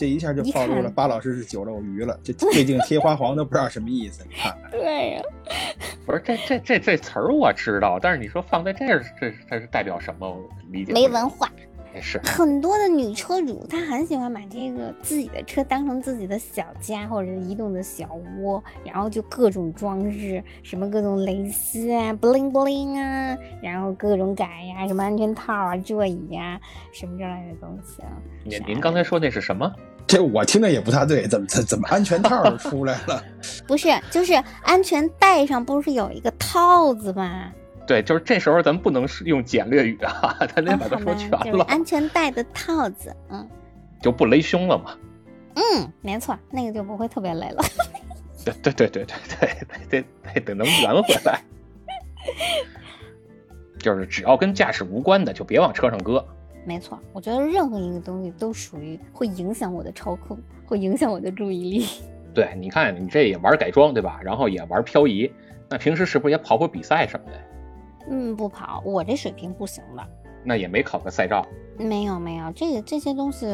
[0.00, 2.18] 这一下就暴露了，巴老师是酒肉鱼了。
[2.24, 4.70] 这最近贴花黄都不知道什么意思，你看看。
[4.70, 5.22] 对呀，
[6.06, 10.34] 不是这这这这词儿我知道，但是你说放在这儿，这这是代表什么？
[10.70, 11.52] 理解没文化。
[12.00, 18.08] 是很多的女车主，她很喜欢把这个自己的车当成自己的小家或者是移动的小
[18.38, 26.60] 窝，然后就各种装饰，什么各种蕾丝啊，bling bling 啊，然后各种改呀，什么安全套啊，座椅呀，
[26.92, 28.00] 什么之类的东西。
[28.44, 29.68] 您您刚才说那是什么？
[30.10, 33.22] 这我听着也不太对，怎么怎怎么安全套都出来了？
[33.64, 37.52] 不是，就是安全带上不是有一个套子吗？
[37.86, 41.64] 对，就是这时候咱不能是用简略语啊，咱得把它说全了。
[41.66, 43.48] 安全带的套子，嗯，
[44.02, 44.96] 就不勒胸了嘛。
[45.54, 47.62] 嗯，没错，那个就不会特别勒了。
[48.44, 49.14] 对对对对对
[49.88, 51.40] 对，得得得能圆回来。
[53.78, 56.26] 就是只要跟驾驶无关的，就别往车上搁。
[56.64, 61.86] 没错，我觉得任何一个东西都属于会影响我的操控，会影响我的注意力。
[62.32, 64.20] 对，你看你这也玩改装对吧？
[64.22, 65.30] 然后也玩漂移，
[65.68, 67.40] 那平时是不是也跑跑比赛什么的？
[68.10, 70.06] 嗯，不跑，我这水平不行的。
[70.44, 71.44] 那也没考个赛照。
[71.76, 73.46] 没有没有，这个这些东西，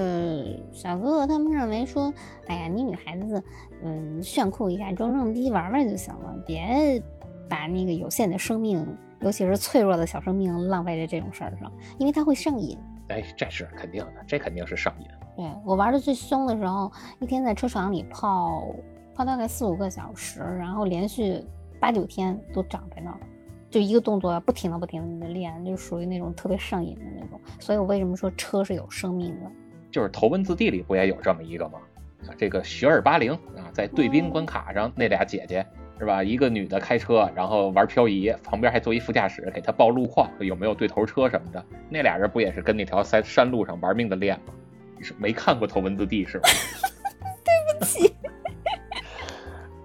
[0.72, 2.12] 小哥哥他们认为说，
[2.48, 3.42] 哎呀，你女孩子，
[3.82, 7.02] 嗯，炫酷一下，装装逼玩玩就行了，别
[7.48, 8.86] 把那个有限的生命，
[9.20, 12.76] 尤其是脆弱的小生命浪费在这种事儿上，因为它会上瘾。
[13.08, 15.06] 哎，这是肯定的，这肯定是上瘾。
[15.36, 16.90] 对我玩的最凶的时候，
[17.20, 18.74] 一天在车场里泡
[19.14, 21.44] 泡大概四五个小时，然后连续。
[21.78, 23.20] 八九天都长在那儿，
[23.68, 27.38] 就一个动作要不停的不停的练，就属于那种特别上瘾的那种。
[27.60, 29.50] 所以我为什么说车是有生命的？
[29.92, 31.78] 就是《头文字 D》里不也有这么一个吗？
[32.26, 35.64] 啊，这个雪尔巴零啊，在对兵关卡上那俩姐姐
[35.98, 36.22] 是吧？
[36.22, 41.64] 一个女的开车，然后玩漂移，旁边还坐一副驾驶给她报路况，有没有对头车什么的。
[41.88, 44.52] 那俩人不也是跟那条山山路上玩命的练吗？
[44.98, 46.48] 你是没看过《头文字 D》是吧？
[47.44, 48.14] 对不起。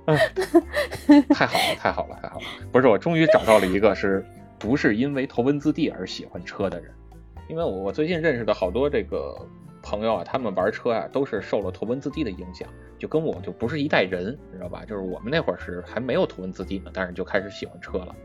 [0.06, 0.18] 嗯，
[1.30, 2.46] 太好了，太好了，太好了！
[2.72, 4.26] 不是，我终于找到了一个是
[4.58, 6.92] 不是因为《头文字 D》而喜欢车的人？
[7.48, 9.36] 因为我我最近认识的好多这个。
[9.82, 12.68] 朋友啊，他们玩车啊，都是受了《头文字 D》的影响，
[12.98, 14.84] 就跟我就不是一代人，你知道吧？
[14.86, 18.16] 就是我们那会儿是还没有《头文字 D》呢，但是就开始喜欢车了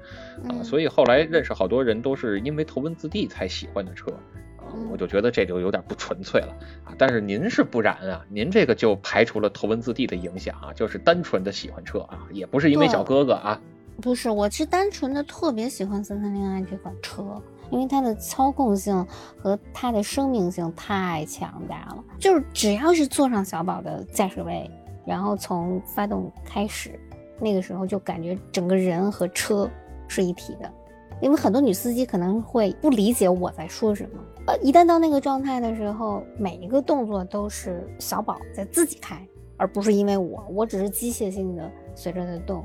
[0.49, 0.63] 啊。
[0.63, 4.11] 所以后来认识好多人都是因为《头文字 D》才喜欢的车
[4.59, 6.95] 啊，我就觉得这就有点不纯粹了啊。
[6.99, 13.61] 但是您是不然啊，您这个就排除了《头文字 D》的影响啊，就是单纯的喜欢车啊，也不是因为小哥哥啊。
[14.01, 17.43] 不是，我是单纯的特别喜欢三三零 i 这款车。
[17.69, 19.05] 因为它的操控性
[19.37, 24.71] 和它的生命性太强大了，就是只要是坐上小宝的驾驶位，
[25.05, 26.97] 然后从发动开始，
[27.41, 29.69] 那个时候就感觉整个人和车
[30.07, 30.73] 是一体的。
[31.21, 42.65] 因为很多女司机可能会不理解我在说什么，呃，一旦到那个状态的时候，每一个动作都是小宝在自己开，而不是因为我，我只是机械性的随着它动。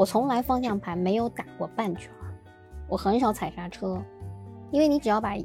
[0.00, 2.10] 我从来方向盘没有打过半圈，
[2.88, 4.02] 我很少踩刹车。
[4.70, 5.36] 因为你只要把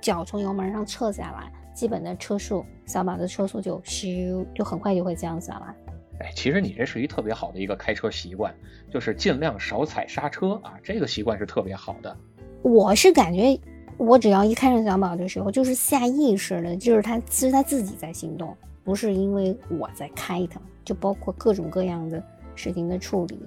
[0.00, 5.74] 脚从油门上撤下来，基本的车速，小宝的车速就咻，就很快就会降下来。
[6.20, 8.54] 哎，其实你这是一特别好的一个开车习惯，
[8.90, 12.16] 就是尽量少踩刹车啊，这个习惯是特别好的。
[12.62, 13.60] 我是感觉，
[13.98, 22.24] 我只要一开上小宝的时候，就是下意识的，就是他其实他自己在行动，不是因为我在开它，就包括各种各样的
[22.54, 23.38] 事情的处理，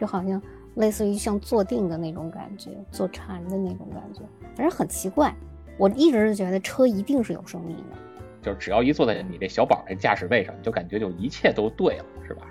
[0.00, 0.40] 就好像。
[0.76, 4.20] 类似于像坐定的那种感觉，坐禅的那种感觉，
[4.54, 5.34] 反正很奇怪。
[5.78, 7.96] 我一直是觉得车一定是有生命的，
[8.42, 12.42] 就是只要一坐在你这小宝这驾驶位上，就感觉就一切都对了，是吧？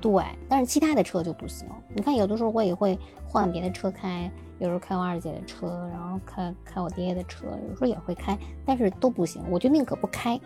[0.00, 1.68] 对，但是其他的车就不行。
[1.94, 10.40] 你看，有的时候我也会换别的车开，有时候开我二姐的车，然后开开我爹的车，有时候也会开，但是都不行，我就宁可不开。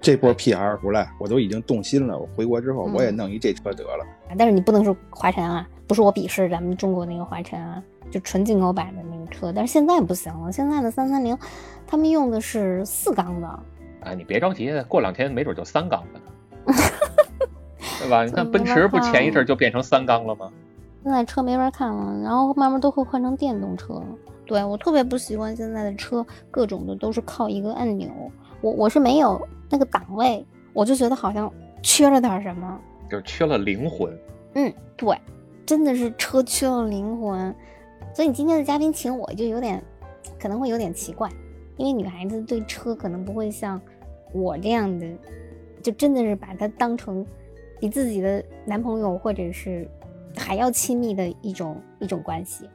[0.00, 2.16] 这波 PR 出来，我都已经动心了。
[2.16, 4.06] 我回国之后，我也弄一这车得了。
[4.38, 9.52] 但是你不能是华晨啊，不是我鄙视咱们中国那个华晨啊，就纯进口版的那个车。
[9.52, 11.36] 但是现在不行了，现在的三三零，
[11.86, 13.46] 他们用的是四缸的。
[13.46, 16.20] 啊，你别着急，过两天没准就三缸的，
[18.00, 18.24] 对吧？
[18.24, 20.50] 你看奔驰不前一阵就变成三缸了吗？
[21.02, 24.06] 现在车没法看了，然后慢慢都会换成电动车了。
[24.44, 28.08] 对我特别不习惯现在的车，各种的都是靠一个按钮。
[28.60, 29.40] 我我是没有。
[29.68, 34.16] 那个档位，我就觉得好像缺了点什么，就是缺了灵魂。
[34.54, 35.20] 嗯，对，
[35.66, 37.54] 真的是车缺了灵魂。
[38.14, 39.82] 所以你今天的嘉宾请我就有点，
[40.40, 41.28] 可能会有点奇怪，
[41.76, 43.78] 因为女孩子对车可能不会像
[44.32, 45.06] 我这样的，
[45.82, 47.26] 就真的是把它当成
[47.78, 49.86] 比自己的男朋友或者是
[50.34, 52.66] 还要亲密的一种一种关系。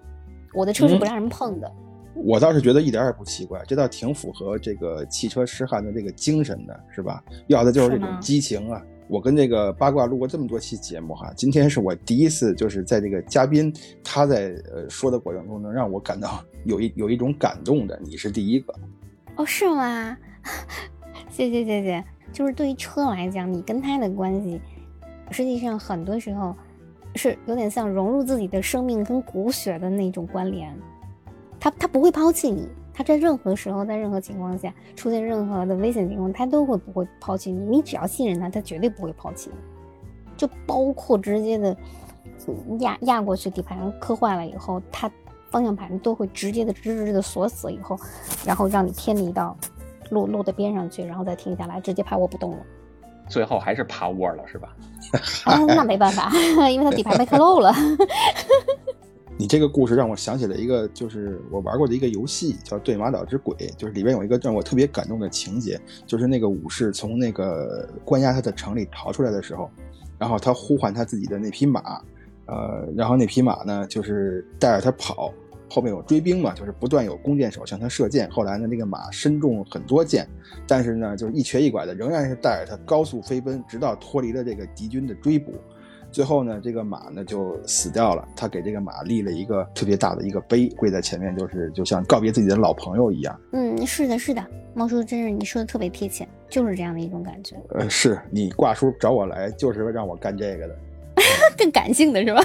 [0.53, 1.71] 我的车是不让人碰的。
[2.13, 7.23] 我倒是觉得一点也不奇怪，这倒挺符合这个汽车痴汉的这个精神的，是吧？
[7.47, 8.83] 要的就是这种激情啊！
[9.11, 18.73] 我跟这个八卦录过这么多期节目哈，今天是我第一次，就是在这个嘉宾他在呃说的过程中，能让我感到有一有一种感动的，你是第一个。
[19.35, 20.17] 哦，是吗？
[21.29, 22.01] 谢谢谢谢。
[22.31, 24.61] 就是对于车来讲，你跟他的关系，
[25.29, 26.55] 实际上很多时候
[27.15, 30.73] 是有点像融入自己的生命跟骨血的那种关联。
[31.59, 37.59] 他他不会抛弃你，他在任何时候，在任何情况下出现任何的危险情况，他都会不会抛弃你。
[37.65, 39.57] 你只要信任他，他绝对不会抛弃你。
[40.37, 41.75] 就包括直接的
[42.79, 45.09] 压压过去，底盘磕坏了以后，他
[45.49, 47.99] 方向盘都会直接的直直的锁死以后，
[48.45, 49.55] 然后让你偏离到
[50.09, 52.57] 路路的边上去，然后再停下来，直接趴窝不动了。
[53.27, 54.75] 最后还是趴窝了，是吧？
[55.45, 56.29] 啊，那没办法，
[56.69, 57.71] 因为他底盘被磕漏了。
[59.41, 69.67] 你这个故事让我想起了一个，就是我玩过的一个游戏，叫《对马岛之鬼》，就是里边有一个让我特别感动的情节，就是那个武士从那个关押他的城里逃出来的时候，
[70.19, 71.99] 然后他呼唤他自己的那匹马，
[72.45, 75.33] 呃，然后那匹马呢，就是带着他跑，
[75.67, 80.29] 后面有追兵嘛，就是不断有弓箭手向他射箭，后来呢，那个马身中很多箭，
[80.67, 85.55] 但是呢，就是一瘸一拐的，仍然是带着他高速飞奔，直到脱离了这个敌军的追捕。
[86.11, 88.27] 最后呢，这个马呢就死掉了。
[88.35, 93.39] 他给这个马立了一个特别大的一个碑，跪在前面，就是就像告别自己的老朋友一样。
[93.53, 97.55] 嗯，是的，是的，猫叔，真是你说的特别贴切，就是这样的一种感觉。
[97.69, 100.75] 呃，是你挂叔找我来，就是让我干这个的，
[101.57, 102.43] 更感性的是吧？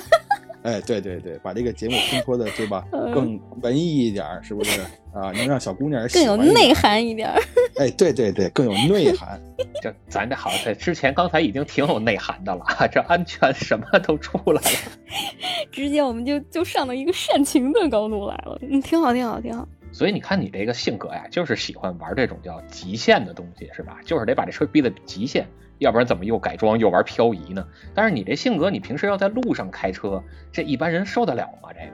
[0.66, 4.80] 哎，对对对，把这个节目烘托的对吧， 嗯更文艺一点儿，是不是
[5.14, 5.30] 啊？
[5.32, 6.74] 能让小姑娘更有内。
[6.74, 7.40] 涵一点儿。
[7.76, 9.40] 哎，对对对，更有内涵。
[9.80, 14.78] 这咱这好在之前刚才已经挺有内涵的了，这安全什么都出来了。
[15.70, 19.66] 直接我们就就上到一个煽情的高度来了，嗯，挺好，挺好，挺好。
[19.92, 23.98] 所以你看你这个性格呀，就是喜欢玩这种叫极限的东西，是吧？
[24.04, 25.46] 就是得把这车逼得极限，
[25.78, 27.66] 要不然怎么又改装又玩漂移呢？
[27.94, 31.68] 但是你这性格，你平时要在路上开车，这一般人受得了吗？
[31.72, 31.92] 这个，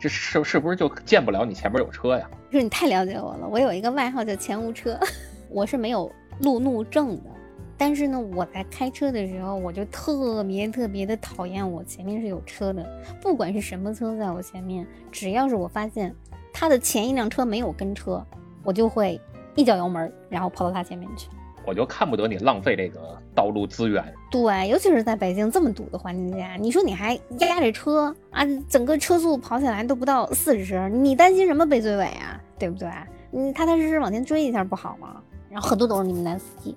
[0.00, 2.28] 这是是不是就见不了你前面有车呀？
[2.50, 4.98] 就是你太了解我了，我有一个外号叫前无车，
[5.50, 6.10] 我是没有
[6.40, 7.30] 路怒症的。
[7.78, 12.86] 但是呢，我在开车的时候，我就特别特别的讨厌我前面是有车的，
[13.20, 16.14] 不管是什么车在我前面，只要是我发现
[16.54, 18.24] 他的前一辆车没有跟车，
[18.62, 19.20] 我就会
[19.54, 21.28] 一脚油门，然后跑到他前面去。
[21.66, 23.00] 我就看不得你浪费这个
[23.34, 24.02] 道路资源。
[24.30, 32.40] 对，尤其是在北京这么堵的环境下，你说你还压着车啊，整个车速跑起来都不到四十，你担心什么被追尾啊？
[32.58, 32.88] 对不对？
[33.30, 35.20] 你踏踏实实往前追一下不好吗？
[35.50, 36.76] 然后很多都是你们男司机，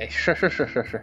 [0.00, 0.96] 哎，是是是是是，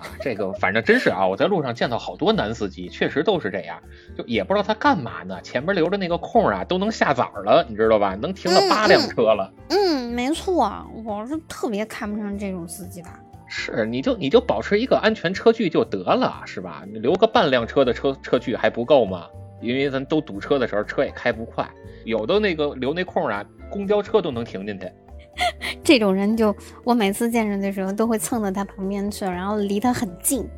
[0.00, 3.80] 啊这个反正真是啊，我在路上见到好多男司机，确实都是这样，
[4.16, 8.16] 就也不知道他干嘛呢，前面留着那个空啊，都能下崽儿了，你知道吧？
[8.16, 9.52] 能停了八辆车了。
[9.68, 13.08] 嗯，没错，我是特别看不上这种司机的。
[13.46, 16.82] 是，你就你就保持一个安全车距就得了，是吧？
[16.90, 19.28] 你留个半辆车的车车距还不够吗？
[19.60, 21.70] 因为咱都堵车的时候，车也开不快，
[22.04, 24.90] 有的那个留那空啊，公交车都能停进去。
[25.82, 26.54] 这种人就
[26.84, 30.48] 我每次见着的时候都会蹭到他旁边去，然后离他很近，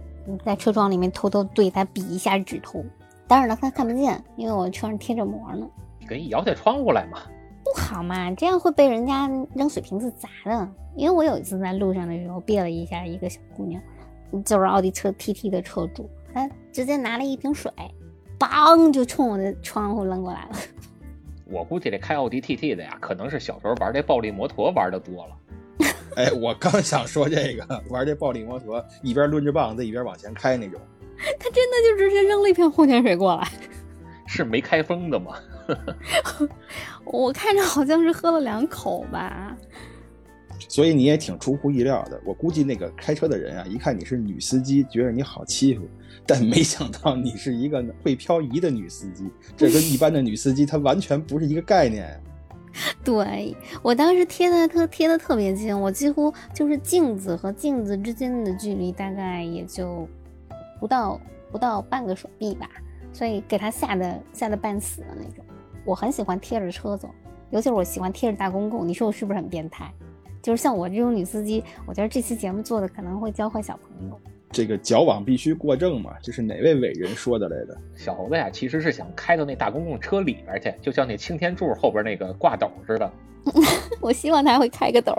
[0.44, 2.84] 在车窗里面偷偷对他比一下指头。
[3.26, 5.66] 当然了，他看不见，因为我车上贴着膜呢。
[5.98, 7.18] 你可以摇下窗户来嘛。
[7.64, 10.68] 不好嘛，这样会被人家扔水瓶子砸的。
[10.96, 13.80] 因为我有一次在路上的时候别了一下一个小姑娘，
[14.44, 17.72] 就是奥迪车 TT 的车主，他直接拿了一瓶水，
[18.38, 20.50] 梆就冲我的窗户扔过来了。
[21.44, 25.36] 我估计这开奥迪 TT 的呀，可能是小时候玩这暴力摩托玩的多了。
[26.16, 30.80] 哎，我刚想说这个，玩这暴力摩托，一边抡着棒子一边往前开那种。
[31.38, 33.48] 他真的就直接扔了一瓶矿泉水过来，
[34.26, 35.34] 是没开封的吗？
[37.04, 39.56] 我看着好像是喝了两口吧。
[40.74, 42.20] 所以你也挺出乎意料的。
[42.24, 45.86] 我估计那个开车的人啊，一看你是女司机，觉得你好欺负，
[46.26, 52.20] 但没想到你是一个会漂移的女司机，这跟一般的女司机她完全不是一个概念。
[53.04, 60.08] 对我当时贴的特贴的特别近，我几乎就是镜子和镜子之间的距离大概也就
[60.80, 61.20] 不到
[61.52, 62.68] 不到半个手臂吧，
[63.12, 65.44] 所以给他吓得吓得半死的那种。
[65.84, 67.08] 我很喜欢贴着车走，
[67.50, 68.88] 尤其是我喜欢贴着大公共。
[68.88, 69.88] 你说我是不是很变态？
[70.44, 74.20] 就是像我这种女司机，我觉得这期节目做的可能会教坏小朋友。
[74.52, 77.74] 这个矫枉必须过正嘛，这是哪位伟人说的来的？
[77.96, 83.10] 小猴子呀，其实是想开到那大公共车里边去，就像那擎天柱后边那个挂斗似的，
[84.02, 85.16] 我希望他会开个斗。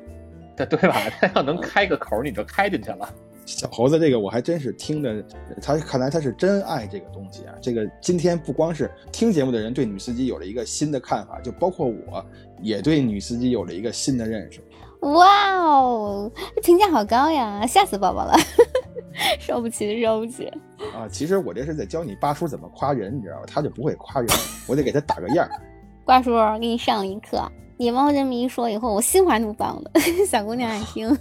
[0.54, 1.00] 对对吧？
[1.20, 3.14] 他要能开个口，你就开进去了。
[3.46, 5.24] 小猴子这个我还真是听的，
[5.62, 7.54] 他看来他是真爱这个东西啊。
[7.62, 12.24] 这个今天不光是听节目的人对女司机有了一个新的看法，就包括我
[12.60, 14.60] 也对女司机有了一个新的认识。
[15.00, 16.30] 哇哦，
[16.62, 18.34] 评价好高呀，吓死宝宝了，
[19.38, 20.46] 受不起，受不起。
[20.92, 23.44] 啊，其实我这是在教你八叔怎么夸人，你知道吧？
[23.46, 24.28] 他就不会夸人，
[24.66, 25.50] 我得给他打个样儿。
[26.04, 29.90] 瓜叔给你上一课，你猫这么一说以后，我心花怒放的，
[30.26, 31.16] 小姑娘爱听。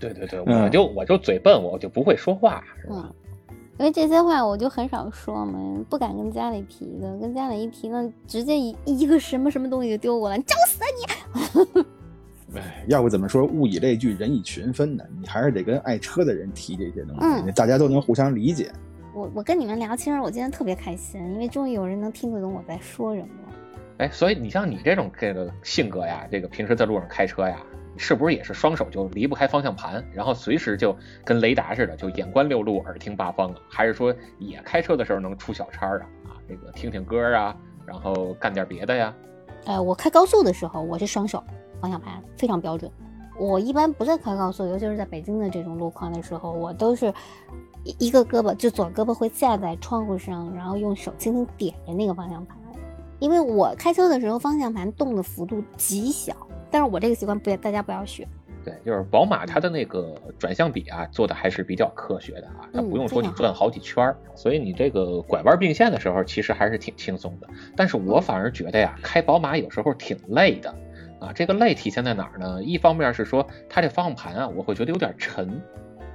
[0.00, 3.12] 对对对，嗯我就我就嘴笨，我就不会说话，是吧？
[3.48, 5.58] 嗯，因为这些话我就很少说嘛，
[5.88, 10.80] 不敢跟家里提的，跟家里一提呢，直接一一个什么什么东西就丢过来，你找死
[11.74, 11.82] 你！
[12.58, 15.02] 哎，要不怎么说物以类聚，人以群分呢？
[15.20, 18.70] 你还是得跟爱车的人提这些东西，嗯大家都能互相理解。
[19.14, 23.54] 我我跟你们聊，其实我今天特别开心，因为终于有人能听得懂我在说什么了。
[23.98, 27.62] 哎，所以你像你这种这个性格呀，这个平时在路上开车呀，
[27.96, 33.56] 是不是也是双手就离不开方向盘，然后随时就跟雷达似的，就眼观六路，耳听八方啊？
[33.68, 36.06] 还是说也开车的时候能出小差啊？
[36.24, 39.14] 啊，这个听听歌啊，然后干点别的呀？
[39.64, 41.42] 呃，我开高速的时候，我是双手
[41.80, 42.90] 方向盘非常标准。
[43.38, 47.12] 我一般不在开高速，尤其是在北京的这种路况的时候，我都是
[47.84, 52.56] 一一个胳膊，就左胳膊会架在窗户上，然后用手轻轻点着那个方向盘。
[53.18, 56.34] 因为我开车的时候方向盘动的幅度极小，
[56.72, 58.26] 但是我这个习惯不要大家不要学。
[58.64, 67.48] 对，就是宝马它的那个转向比啊，做的还是比较科学的啊，它嗯不用说你转好几圈儿，所以你这个拐弯并线的时候，其实还是挺轻松的。
[67.76, 70.72] 但是我反而觉得呀，开宝马有时候挺累的
[71.20, 71.32] 啊。
[71.34, 72.62] 这个累体现在哪儿呢？
[72.62, 75.60] 一方面是说它这方向盘啊，我会觉得有点沉，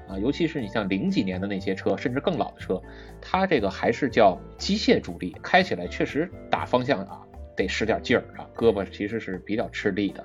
[0.07, 2.81] 啊，尤其是你像零几年的那些车，甚至更老的车，
[3.21, 7.19] 它这个还是叫机械助力，开起来确实打方向啊
[7.57, 10.23] 得使点劲儿啊，胳膊其实是比较吃力的。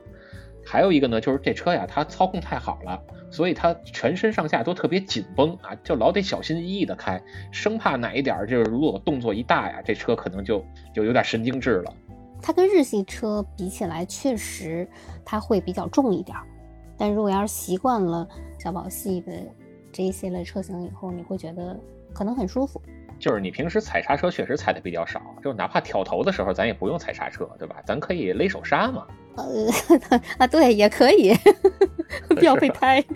[0.72, 2.98] 还有一个呢，就是这车呀，它操控太好了，
[3.30, 10.64] 所以它全身上下都特别紧绷啊，就老得小心翼翼的开，生怕哪一点儿就是如果动作一大呀，这车可能就
[10.94, 11.92] 就有点神经质了。
[12.40, 14.88] 它跟日系车比起来，确实
[15.26, 16.42] 它会比较重一点儿，
[16.96, 18.26] 但如果要是习惯了
[18.58, 19.30] 小宝系的
[19.92, 21.78] 这一系列车型以后，你会觉得
[22.14, 22.80] 可能很舒服。
[23.18, 27.76] 就是你平时踩刹车确实踩的比较少，就哪怕挑头的时候，咱也不用踩刹车，对吧？
[27.84, 29.06] 咱可以勒手刹嘛。
[29.36, 31.32] 呃 啊，对，也可以，
[32.28, 33.02] 不要被拍。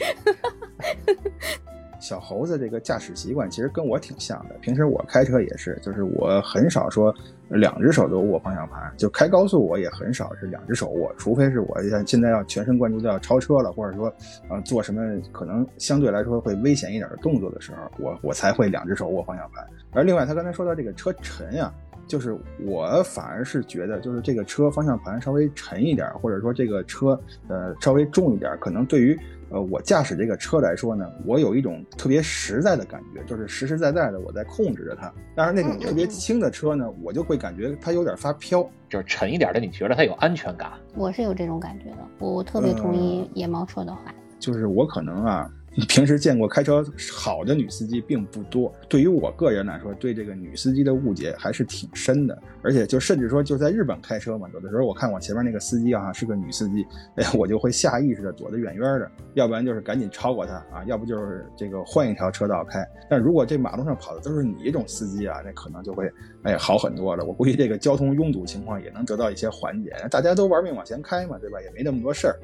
[1.98, 7.12] 小猴子这个驾驶习惯其实跟我挺像的，平时我开车也是，就是我很少说
[7.48, 14.12] 两只手都握方向盘，就开高速我也很少是两只手握，除非是我现在要全神贯注的要超车了，或者说
[14.48, 15.02] 呃做什么
[15.32, 19.66] 可能相对来说会危险一点的动作的时候，我我才会两只手握方向盘。
[19.90, 21.72] 而另外他刚才说到这个车沉呀。
[22.06, 29.18] 就是我反而是觉得，就是这个车方向盘稍微沉一点，或者说这个车呃稍微重一点，可能对于
[29.50, 35.12] 呃我驾驶这个车来说呢，我有一种特别实在的感觉，就是实实在在的我在控制着它。
[35.34, 40.72] 但是那种特别轻的车呢，我就会感觉它有点发飘，就是沉一点的，你觉得它有安全感？
[40.94, 45.50] 我是有这种感觉的，我特别同意野猫说的话，就是我可能啊。
[45.88, 52.38] 平时见过开车好的女司机并不多，对于我个人来说，对这个女司机的误解还是挺深的。
[52.62, 62.84] 而且就甚至说，就在日本开车嘛，有的时候我看我前面那个司机啊是个女司机，哎，我就会下意识的躲得远远的，要不然就是赶紧超过她啊，要不就是这个换一条车道开。
[63.08, 66.10] 但如果这马路上跑的都是你这种司机啊，那可能就会
[66.42, 67.24] 哎好很多了。
[67.24, 69.92] 我估计这个交通拥堵情况也能得到一些缓解。
[70.10, 71.60] 大家都玩命往前开嘛，对吧？
[71.60, 72.40] 也没那么多事儿。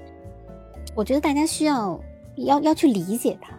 [0.94, 1.98] 我觉得大家需要。
[2.36, 3.52] 要要去理解她，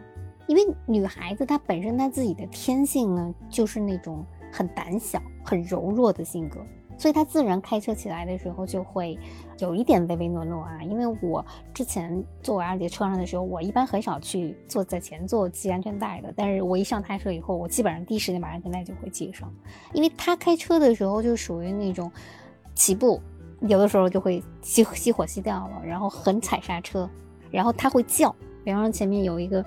[0.47, 6.59] 因为女孩子她本身她自己的天性呢，就是那种很胆小、很柔弱的性格，
[6.97, 9.17] 所以她自然开车起来的时候就会
[9.59, 10.81] 有一点唯唯诺诺啊。
[10.83, 19.51] 因为我之前坐我二姐车上的时候，我一般很少去坐在前座系安全带的，但是我一上她车以后，我基本上第一时间把安全带就会系上，
[19.93, 22.11] 因为她开车的时候就属于那种
[22.75, 23.21] 起步
[23.61, 27.09] 有的时候就会熄熄火熄掉了，然后很踩刹车，
[27.51, 28.35] 然后她会叫。
[28.63, 29.63] 比方说前面有一个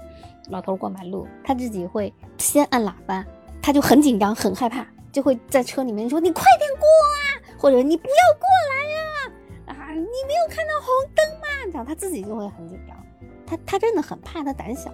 [0.48, 3.24] 老头过马路，他自己会先按喇叭，
[3.60, 7.20] 他就很紧张、很害怕，就会在车里面说：“你快点过啊，
[7.58, 12.96] 或者你不要过来呀，啊，你没有看到红灯吗？”这样他自己就会很紧张，
[13.46, 14.90] 他他真的很怕，他胆小。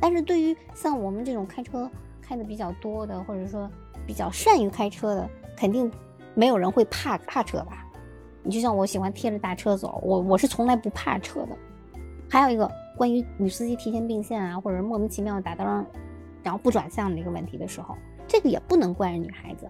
[0.00, 1.90] 但是对于像我们这种开车
[2.20, 3.70] 开的比较多的，或者说
[4.06, 5.90] 比较善于开车的，肯定
[6.34, 7.86] 没有人会怕怕车吧？
[8.42, 11.56] 你就像我喜欢贴着大车走，我我是从来不怕车的。
[12.28, 12.70] 还有一个。
[12.96, 15.66] 关于女司机提前并线啊，或者莫名其妙的打灯，
[16.42, 19.66] 然后不转向的一个问题的时候，这个也不能怪女孩子，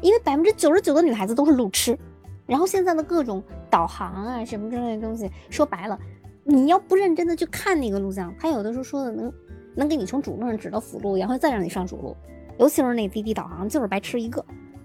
[0.00, 1.98] 因为百分之九十九的女孩子都是路痴。
[2.44, 5.98] 然后现在的各种导航啊什么之类的东西，说白了，
[6.44, 9.32] 你要不认真的去看那个录像，他有的时候说的能
[9.76, 12.16] 能给你从主路上指到辅路，然后再让你上主路。
[12.58, 14.44] 尤其是那滴滴导航，就是白痴一个。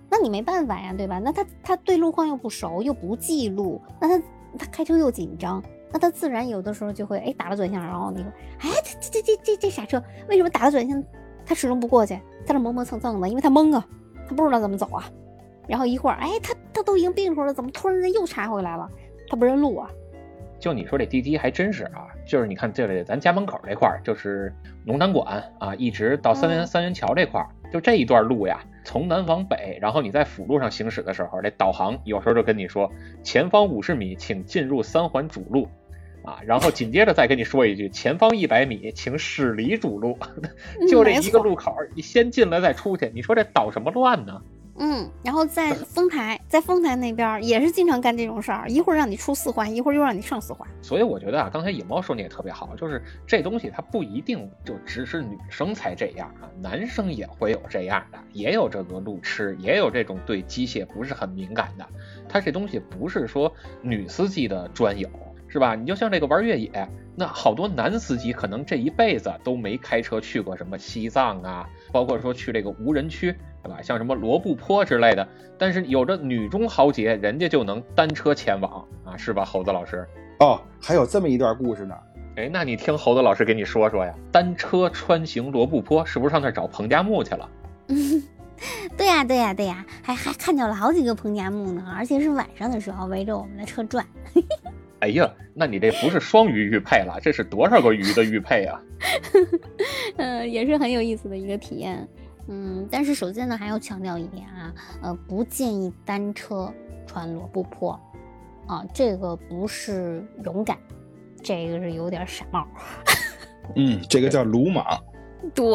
[0.10, 1.20] 那你没办法呀，对吧？
[1.20, 4.26] 那他他对路况又不熟，又不记录，那他
[4.58, 5.62] 他开车又紧张。
[5.92, 8.30] 那他自然有的时候就会哎打了转向，然后那个
[8.60, 11.04] 哎这这这这这傻车为什么打了转向，
[11.46, 12.14] 他始终不过去，
[12.46, 13.86] 在那磨磨蹭蹭的，因为他懵啊，
[14.28, 15.10] 他不知道怎么走啊。
[15.68, 18.90] 然后一会儿哎他他都已经并出了，怎么突然间又插回来了？
[19.30, 19.90] 他不认路啊。
[20.60, 24.52] 就你说这滴滴还真是啊，就是你看这里咱家门口这块儿就是
[24.86, 32.92] 龙潭馆啊，一直到三元三元桥这块儿，就这一段路呀，从南往北，然后你在辅路上行驶的时候，这导航有时候就跟你说
[33.24, 35.68] 前方五十米请进入三环主路。
[36.24, 40.18] 啊，然后紧接着再跟你说一句，前方一百米，请驶离主路。
[40.92, 44.42] 就这一个路口，你先进来再出去，你说这捣什么乱呢？
[44.80, 50.68] 嗯，然后在 丰台，在丰台那边也是经常干这种事儿，一会儿让你出四环，一会儿又让你上四环。
[50.82, 61.86] 所以我觉得啊，刚才野猫说的也特别好，就是这东西它不一定就只是女生才这样啊，男生也会有这样的，也有这个路痴，也有这种对机械不是很敏感的。
[62.30, 63.52] 它这东西不是说
[63.82, 65.10] 女司机的专有。
[65.50, 65.76] 是吧？
[65.76, 66.70] 你就像这个玩越野，
[67.16, 73.34] 那好多男司机可能这一辈子都没开车去过什么西藏啊，包括说去这个无人区，
[73.68, 73.82] 对吧？
[73.82, 75.28] 像什么罗布泊之类的。
[75.58, 79.44] 但是有着女中豪杰，人家就能单车前往啊，是吧？
[79.44, 80.08] 猴子老师？
[80.40, 81.96] 哦，还有这么一段故事呢。
[82.36, 84.14] 哎，那你听猴子老师给你说说呀。
[84.32, 87.50] 单车穿行罗布泊，是不是上那找彭加木去了？
[88.96, 94.06] 对呀，对呀，对呀，还还看见了好几个彭加木呢，而且是晚上的时候围着我们的车转。
[95.02, 98.82] 哎呀，那你这不是双鱼玉佩了，这是多少个鱼的玉佩啊？
[100.18, 102.08] 嗯， 也是很有意思的一个体验。
[102.48, 106.74] 嗯，但是首先呢，还要强调一点啊，呃，不建议单车
[107.06, 108.00] 穿罗布泊
[108.68, 110.78] 啊，这个不是勇敢，
[111.44, 112.68] 这个是有点傻帽。
[113.76, 114.86] 嗯，这个叫鲁莽。
[115.54, 115.66] 对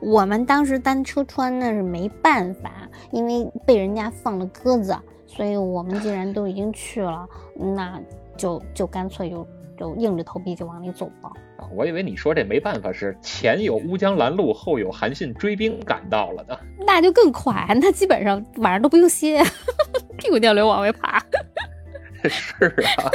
[0.00, 4.96] 我们当时单车穿那是没办法，因为被人家放了鸽子，
[5.26, 8.00] 所以我们既然都已经去了，那
[8.36, 9.46] 就就干脆就
[9.78, 11.30] 就硬着头皮就往里走吧。
[11.74, 16.58] 我以为你说这没办法是前有乌江拦路，后有韩信追兵赶到了呢。
[16.86, 19.42] 那就更快，那基本上晚上都不用歇，
[20.18, 21.22] 屁股尿流往外爬。
[22.28, 22.66] 是
[22.98, 23.10] 啊。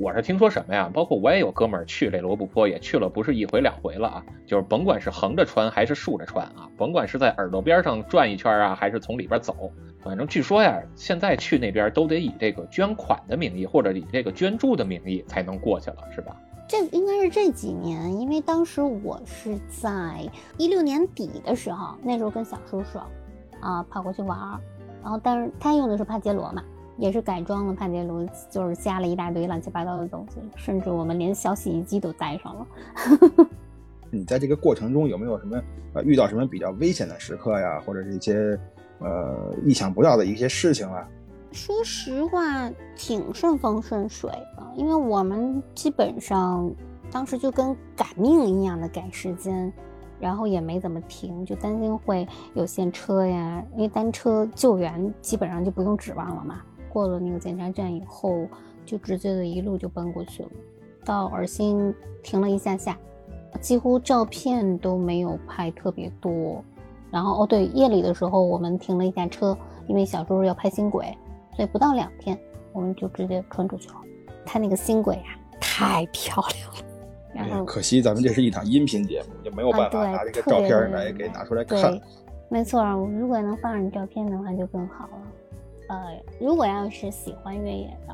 [0.00, 0.90] 我是听说什么呀？
[0.94, 4.24] 包括我也有哥们儿去这罗布泊，也去了不是一回两回了啊。
[4.46, 9.70] 就是甭管是横着穿还是竖着穿啊，甭管是在耳朵边上转一圈啊，还是从里边走，
[10.02, 16.34] 反正据说呀，现在去那边都得以这个捐款的名义，或者以这个捐助的名义才能过去了，是吧？
[16.66, 20.26] 这应该是这几年，因为当时我是在
[20.56, 22.98] 一六年底的时候，那时候跟小叔叔
[23.60, 24.58] 啊跑过去玩儿，
[25.02, 26.64] 然后但是他用的是帕杰罗嘛。
[27.00, 32.66] 也是改装了帕杰罗，就是加了一大堆乱七八糟的东西，甚至我们连小洗衣机都带上了。
[34.12, 35.62] 你在这个过程中有没有什么
[35.94, 38.58] 呃遇到什么比较危险的时刻呀，或者是一些
[38.98, 41.08] 呃意想不到的一些事情啊？
[41.52, 46.70] 说实话，挺顺风顺水的，因为我们基本上
[47.10, 49.72] 当时就跟赶命一样的赶时间，
[50.20, 56.60] 然后也没怎么停，就担心会有陷车呀，因为单车救援基本上就不用指望了嘛。
[56.92, 58.46] 过了那个检查站以后，
[58.84, 60.50] 就直接的一路就奔过去了。
[61.04, 62.98] 到尔新停了一下下，
[63.60, 66.62] 几乎照片都没有拍特别多。
[67.10, 71.16] 然后哦对，夜里的时候我们停了一下车，因为小周要拍新轨，
[71.56, 72.38] 所以不到两天
[72.72, 73.94] 我们就直接穿出去了。
[74.44, 76.76] 他那个新轨呀，太漂亮了。
[77.32, 81.98] 然后可惜咱们这是一场音频节目，就没有办法拿这个照片来给拿出来看。
[82.48, 82.84] 没错，
[83.18, 85.22] 如果能放上照片的话就更好了。
[85.90, 88.12] 呃，如果要是喜欢越野的，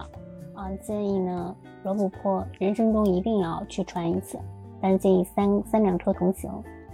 [0.55, 4.39] 啊，建议呢罗布泊人生中一定要去穿一次，
[4.81, 6.51] 但是建议三三辆车同行。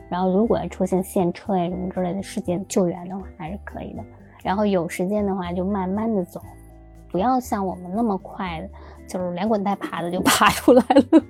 [0.08, 4.02] 然后如果要出现陷车呀什么之类的事件救援的话，还是可以的。
[4.42, 6.42] 然后有时间的话就慢慢的走，
[7.12, 8.68] 不要像我们那么快，
[9.08, 11.22] 就是连滚带爬的就爬出来了。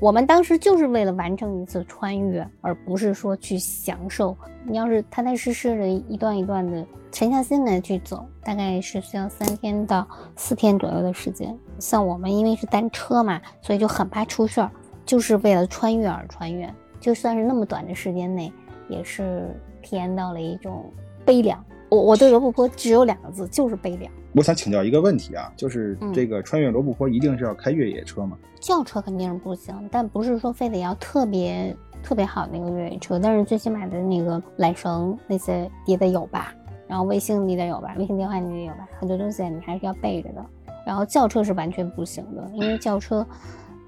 [0.00, 4.34] 我们当时就是为了完成一次穿越，而不是说去享受。
[4.64, 11.54] 你要是踏踏实实的一段一段的沉下心来去走，大概是需要三天到四天左右的时间。
[11.78, 14.70] 像我们因为是单车嘛，所以就很怕出事儿，
[15.04, 16.72] 就是为了穿越而穿越。
[16.98, 18.50] 就算是那么短的时间内，
[18.88, 20.90] 也是体验到了一种
[21.26, 21.62] 悲凉。
[21.90, 24.10] 我我对罗布泊只有两个字，就是悲凉。
[24.32, 28.38] 我想请教一个问题啊，就是这个穿越罗布泊一定是要开越野车吗？
[28.60, 36.54] 轿车肯定是不行，但不是说非得要特别特别好那个越野车，但是最起码的那个缆绳那些也得有吧，
[36.86, 40.46] 然后卫星你得有吧，卫星电话你得有吧，很多东西你还是要备着的。
[40.86, 43.26] 然后轿车是完全不行的，因为轿车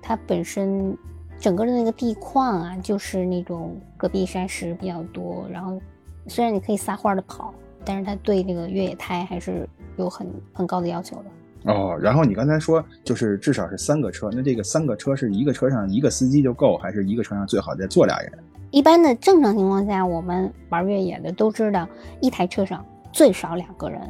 [0.03, 0.97] 它本身
[1.39, 5.81] 整个的那个地况啊，就是那种戈壁山石比较多，然后
[6.27, 7.55] 虽然你可以撒欢的跑。
[7.85, 11.99] 但是它对那个越野胎还是有很很高的要求的哦。
[12.01, 18.33] 然后你刚才说就是至少是三个车，那这个三个车是一个车上一个司机就够，还是一个车上最好再坐俩人？
[18.71, 21.87] 一般的正常情况下，我们玩越野的都知道，
[22.21, 24.01] 一台车上最少两个人。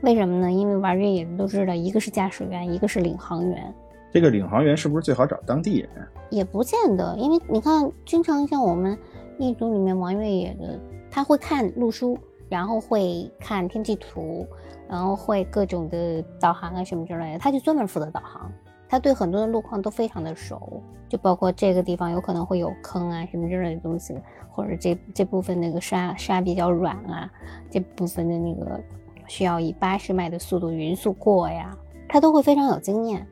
[0.00, 0.50] 为什么呢？
[0.50, 3.74] 因为玩越野的都知道，一个是驾驶员，一个是领航员。
[4.10, 5.90] 这个领航员是不是最好找当地人？
[6.30, 8.96] 也不见得，因为你看，经常像我们
[9.38, 12.18] 一组里面玩越野的，他会看路书。
[12.48, 14.46] 然后会看天气图，
[14.88, 18.50] 然后会各种的导航啊什么之类的，他就专门负责导航，
[18.88, 24.14] 他对很多的路况都非常的熟，就包括这个地方有可能会有坑啊什么之类的东西，
[24.50, 27.30] 或者这这部分那个沙沙比较软啊，
[27.70, 28.80] 这部分的那个
[29.26, 31.76] 需要以八十迈的速度匀速过呀，
[32.08, 33.26] 他都会非常有经验。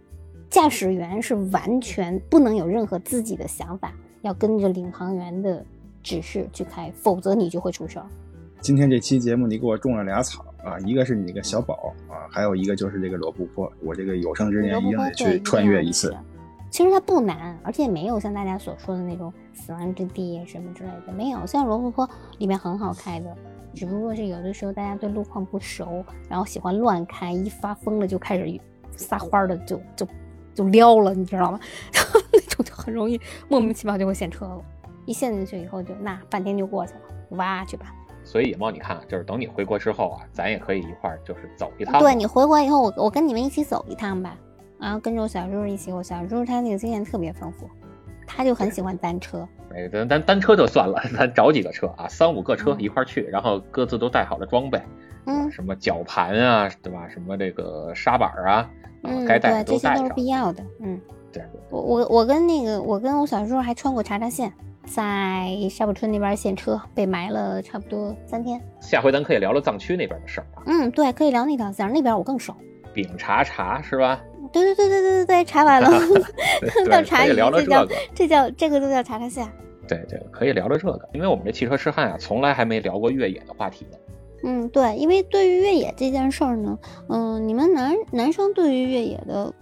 [0.49, 3.93] 驾驶员是完全不能有任何自己的想法，
[4.23, 5.65] 要跟着领航员的
[6.03, 8.07] 指示去开，否则你就会出事儿。
[8.61, 13.73] 今天这期节目你给我种了俩草啊，一个是你个小宝啊，还有一个就是这个罗布泊。
[13.83, 16.15] 我这个有生之年一定得去穿越一次。
[16.69, 21.47] 其实它不难，而且没有像大家所说的那种死亡之地什么之类的，没有。
[21.47, 23.37] 像罗布泊里面很好开的，
[23.73, 28.61] 只不过是有的时候大家对路况不熟，然后喜欢乱开，一发疯了就开始
[28.97, 30.07] 撒欢的，就就
[30.55, 31.61] 就撩了，你知道吗？
[32.33, 34.61] 那种就很容易莫名其妙就会陷车了。
[35.07, 37.01] 一陷进去以后，就那半天就过去了，
[37.31, 37.95] 挖去吧。
[38.27, 42.01] 所以野猫，你看，就是等你回国之后啊，咱也可以一块儿就是走一趟。
[42.01, 44.37] 对你回国以后，我我跟你们一起走一趟吧，
[44.81, 45.93] 然后跟着我小叔一起。
[45.93, 47.71] 我小叔他那个经验特别丰富。
[48.27, 49.47] 他就很喜欢单车。
[49.73, 54.83] 哎，咱咱单车就算了， 咱找几个车啊，三五个车一块儿去，然后各自都带好了装备，
[55.27, 57.09] 嗯什么绞盘啊，对吧？
[57.09, 58.71] 什么这个沙板啊，啊
[59.05, 60.13] 嗯，该带的对，这些都是。
[60.15, 60.65] 必要的。
[60.81, 61.01] 嗯，
[61.33, 64.53] 对对我我我跟那个我跟我小时候还穿过查查县，
[64.87, 68.61] 在沙浦村那边现车被埋了差不多三天。
[68.81, 72.55] 下回咱可以聊聊藏区那边的事儿啊，嗯，对，可以聊那条线儿，那边我更熟。
[72.95, 74.23] 饼茶茶是吧？
[74.53, 75.91] 对对对对对对对，查完了，
[76.63, 78.01] 对，到茶余可以聊聊这叫这个。
[78.15, 79.47] 这叫这个就叫茶茶线。
[79.89, 83.99] 对对，可以聊聊这个，因为我们这汽车痴汉啊，从来还没聊过越野的话题呢。
[84.45, 86.79] 嗯，对，因为对于越野这件事儿呢，
[87.09, 89.53] 嗯、你们男男生对于越野的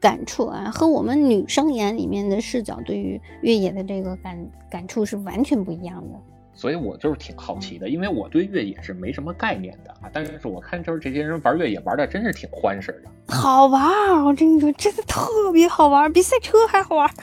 [0.00, 6.18] 感触啊，和我们女生眼里面的视角对于越野的这个感感触是完全不一样的。
[6.52, 13.34] 所以我就是挺好奇的，因为我对越野是没什么概念的啊，但是我看就是这些人玩越野玩的真是挺欢实的。
[13.34, 17.14] 好玩儿，我跟你说，真的特别好玩，比赛车还好玩儿。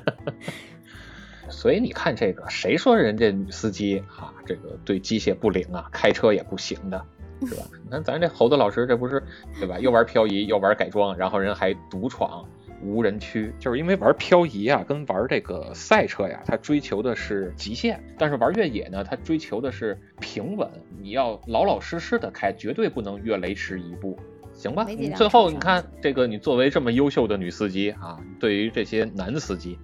[1.50, 7.04] 所以你看这个，谁说人家女司机啊，这个对机械不灵啊，开车也不行的，
[7.46, 7.62] 是吧？
[7.84, 9.22] 你看咱这猴子老师，这不是
[9.58, 9.78] 对吧？
[9.78, 12.44] 又玩漂移，又玩改装，然后人还独闯
[12.82, 20.68] 无人区，就是因为玩漂移啊，跟玩这个赛车呀，它追求的是极限，但是玩越野呢，它追求的是平稳，
[20.98, 24.18] 你要老老实实的开，绝对不能越雷池一步。
[24.52, 24.86] 行吧，
[25.16, 29.78] 最后你看这个，你作为这么优秀的女司机啊，对于这些男司机，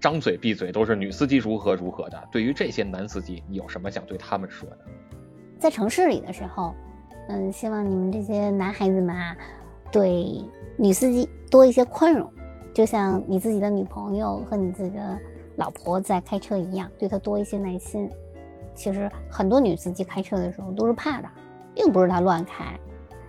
[0.00, 2.28] 张嘴闭嘴都是女司机如何如何的。
[2.30, 4.78] 对于这些男司机，你有什么想对他们说的？
[5.58, 6.74] 在城市里的时候，
[7.28, 9.36] 嗯，希望你们这些男孩子们啊，
[9.92, 10.42] 对
[10.76, 12.30] 女司机多一些宽容，
[12.72, 15.18] 就像你自己的女朋友和你自己的
[15.56, 18.10] 老婆在开车一样，对她多一些耐心。
[18.74, 21.28] 其实很多女司机开车的时候都是怕的，
[21.74, 22.64] 并不是她乱开。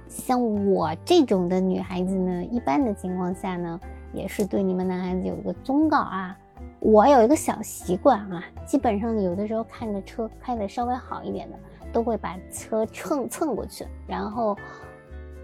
[0.08, 3.80] 像我这种的女孩子呢，一般的情况下呢，
[4.14, 6.38] 也是对你们男孩子有一个忠告啊。
[6.80, 11.58] 我有一个小习惯啊，基本上有的时候看着车开的稍微好一点的，
[11.92, 14.58] 都会把车蹭蹭过去，然后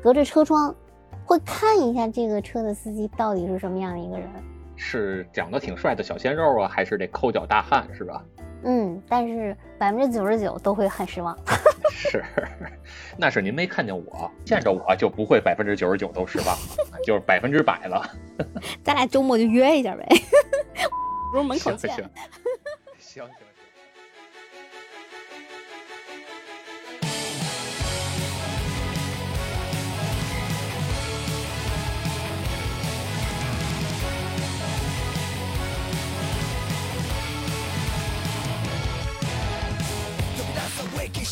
[0.01, 0.73] 隔着车窗
[1.25, 4.29] 会看一下这个车的司机到底是什么样的一个人。
[4.75, 8.23] 是长得挺帅的小鲜肉啊，还是这抠脚大汉是吧？
[8.63, 11.37] 嗯，但是百分之九十九都会很失望。
[11.91, 12.23] 是，
[13.15, 18.03] 那是您没看见我，见着我就不会百分之九十九都失望了，就是百分之百了。
[18.83, 20.05] 咱俩周末就约一下呗，
[21.31, 21.89] 不是门口见。
[21.89, 22.09] 行行
[22.99, 23.29] 行行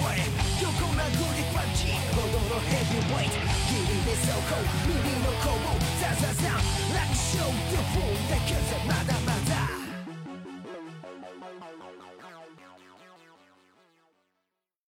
[0.00, 0.28] want everywhere.
[0.60, 1.92] 横殴りパンチ。
[2.14, 3.40] ほどのヘビーウェイト。
[3.68, 6.50] 霧で走行耳のこうザザザ。
[6.92, 8.30] 楽勝でフォー。
[8.30, 9.67] だけじゃまだ。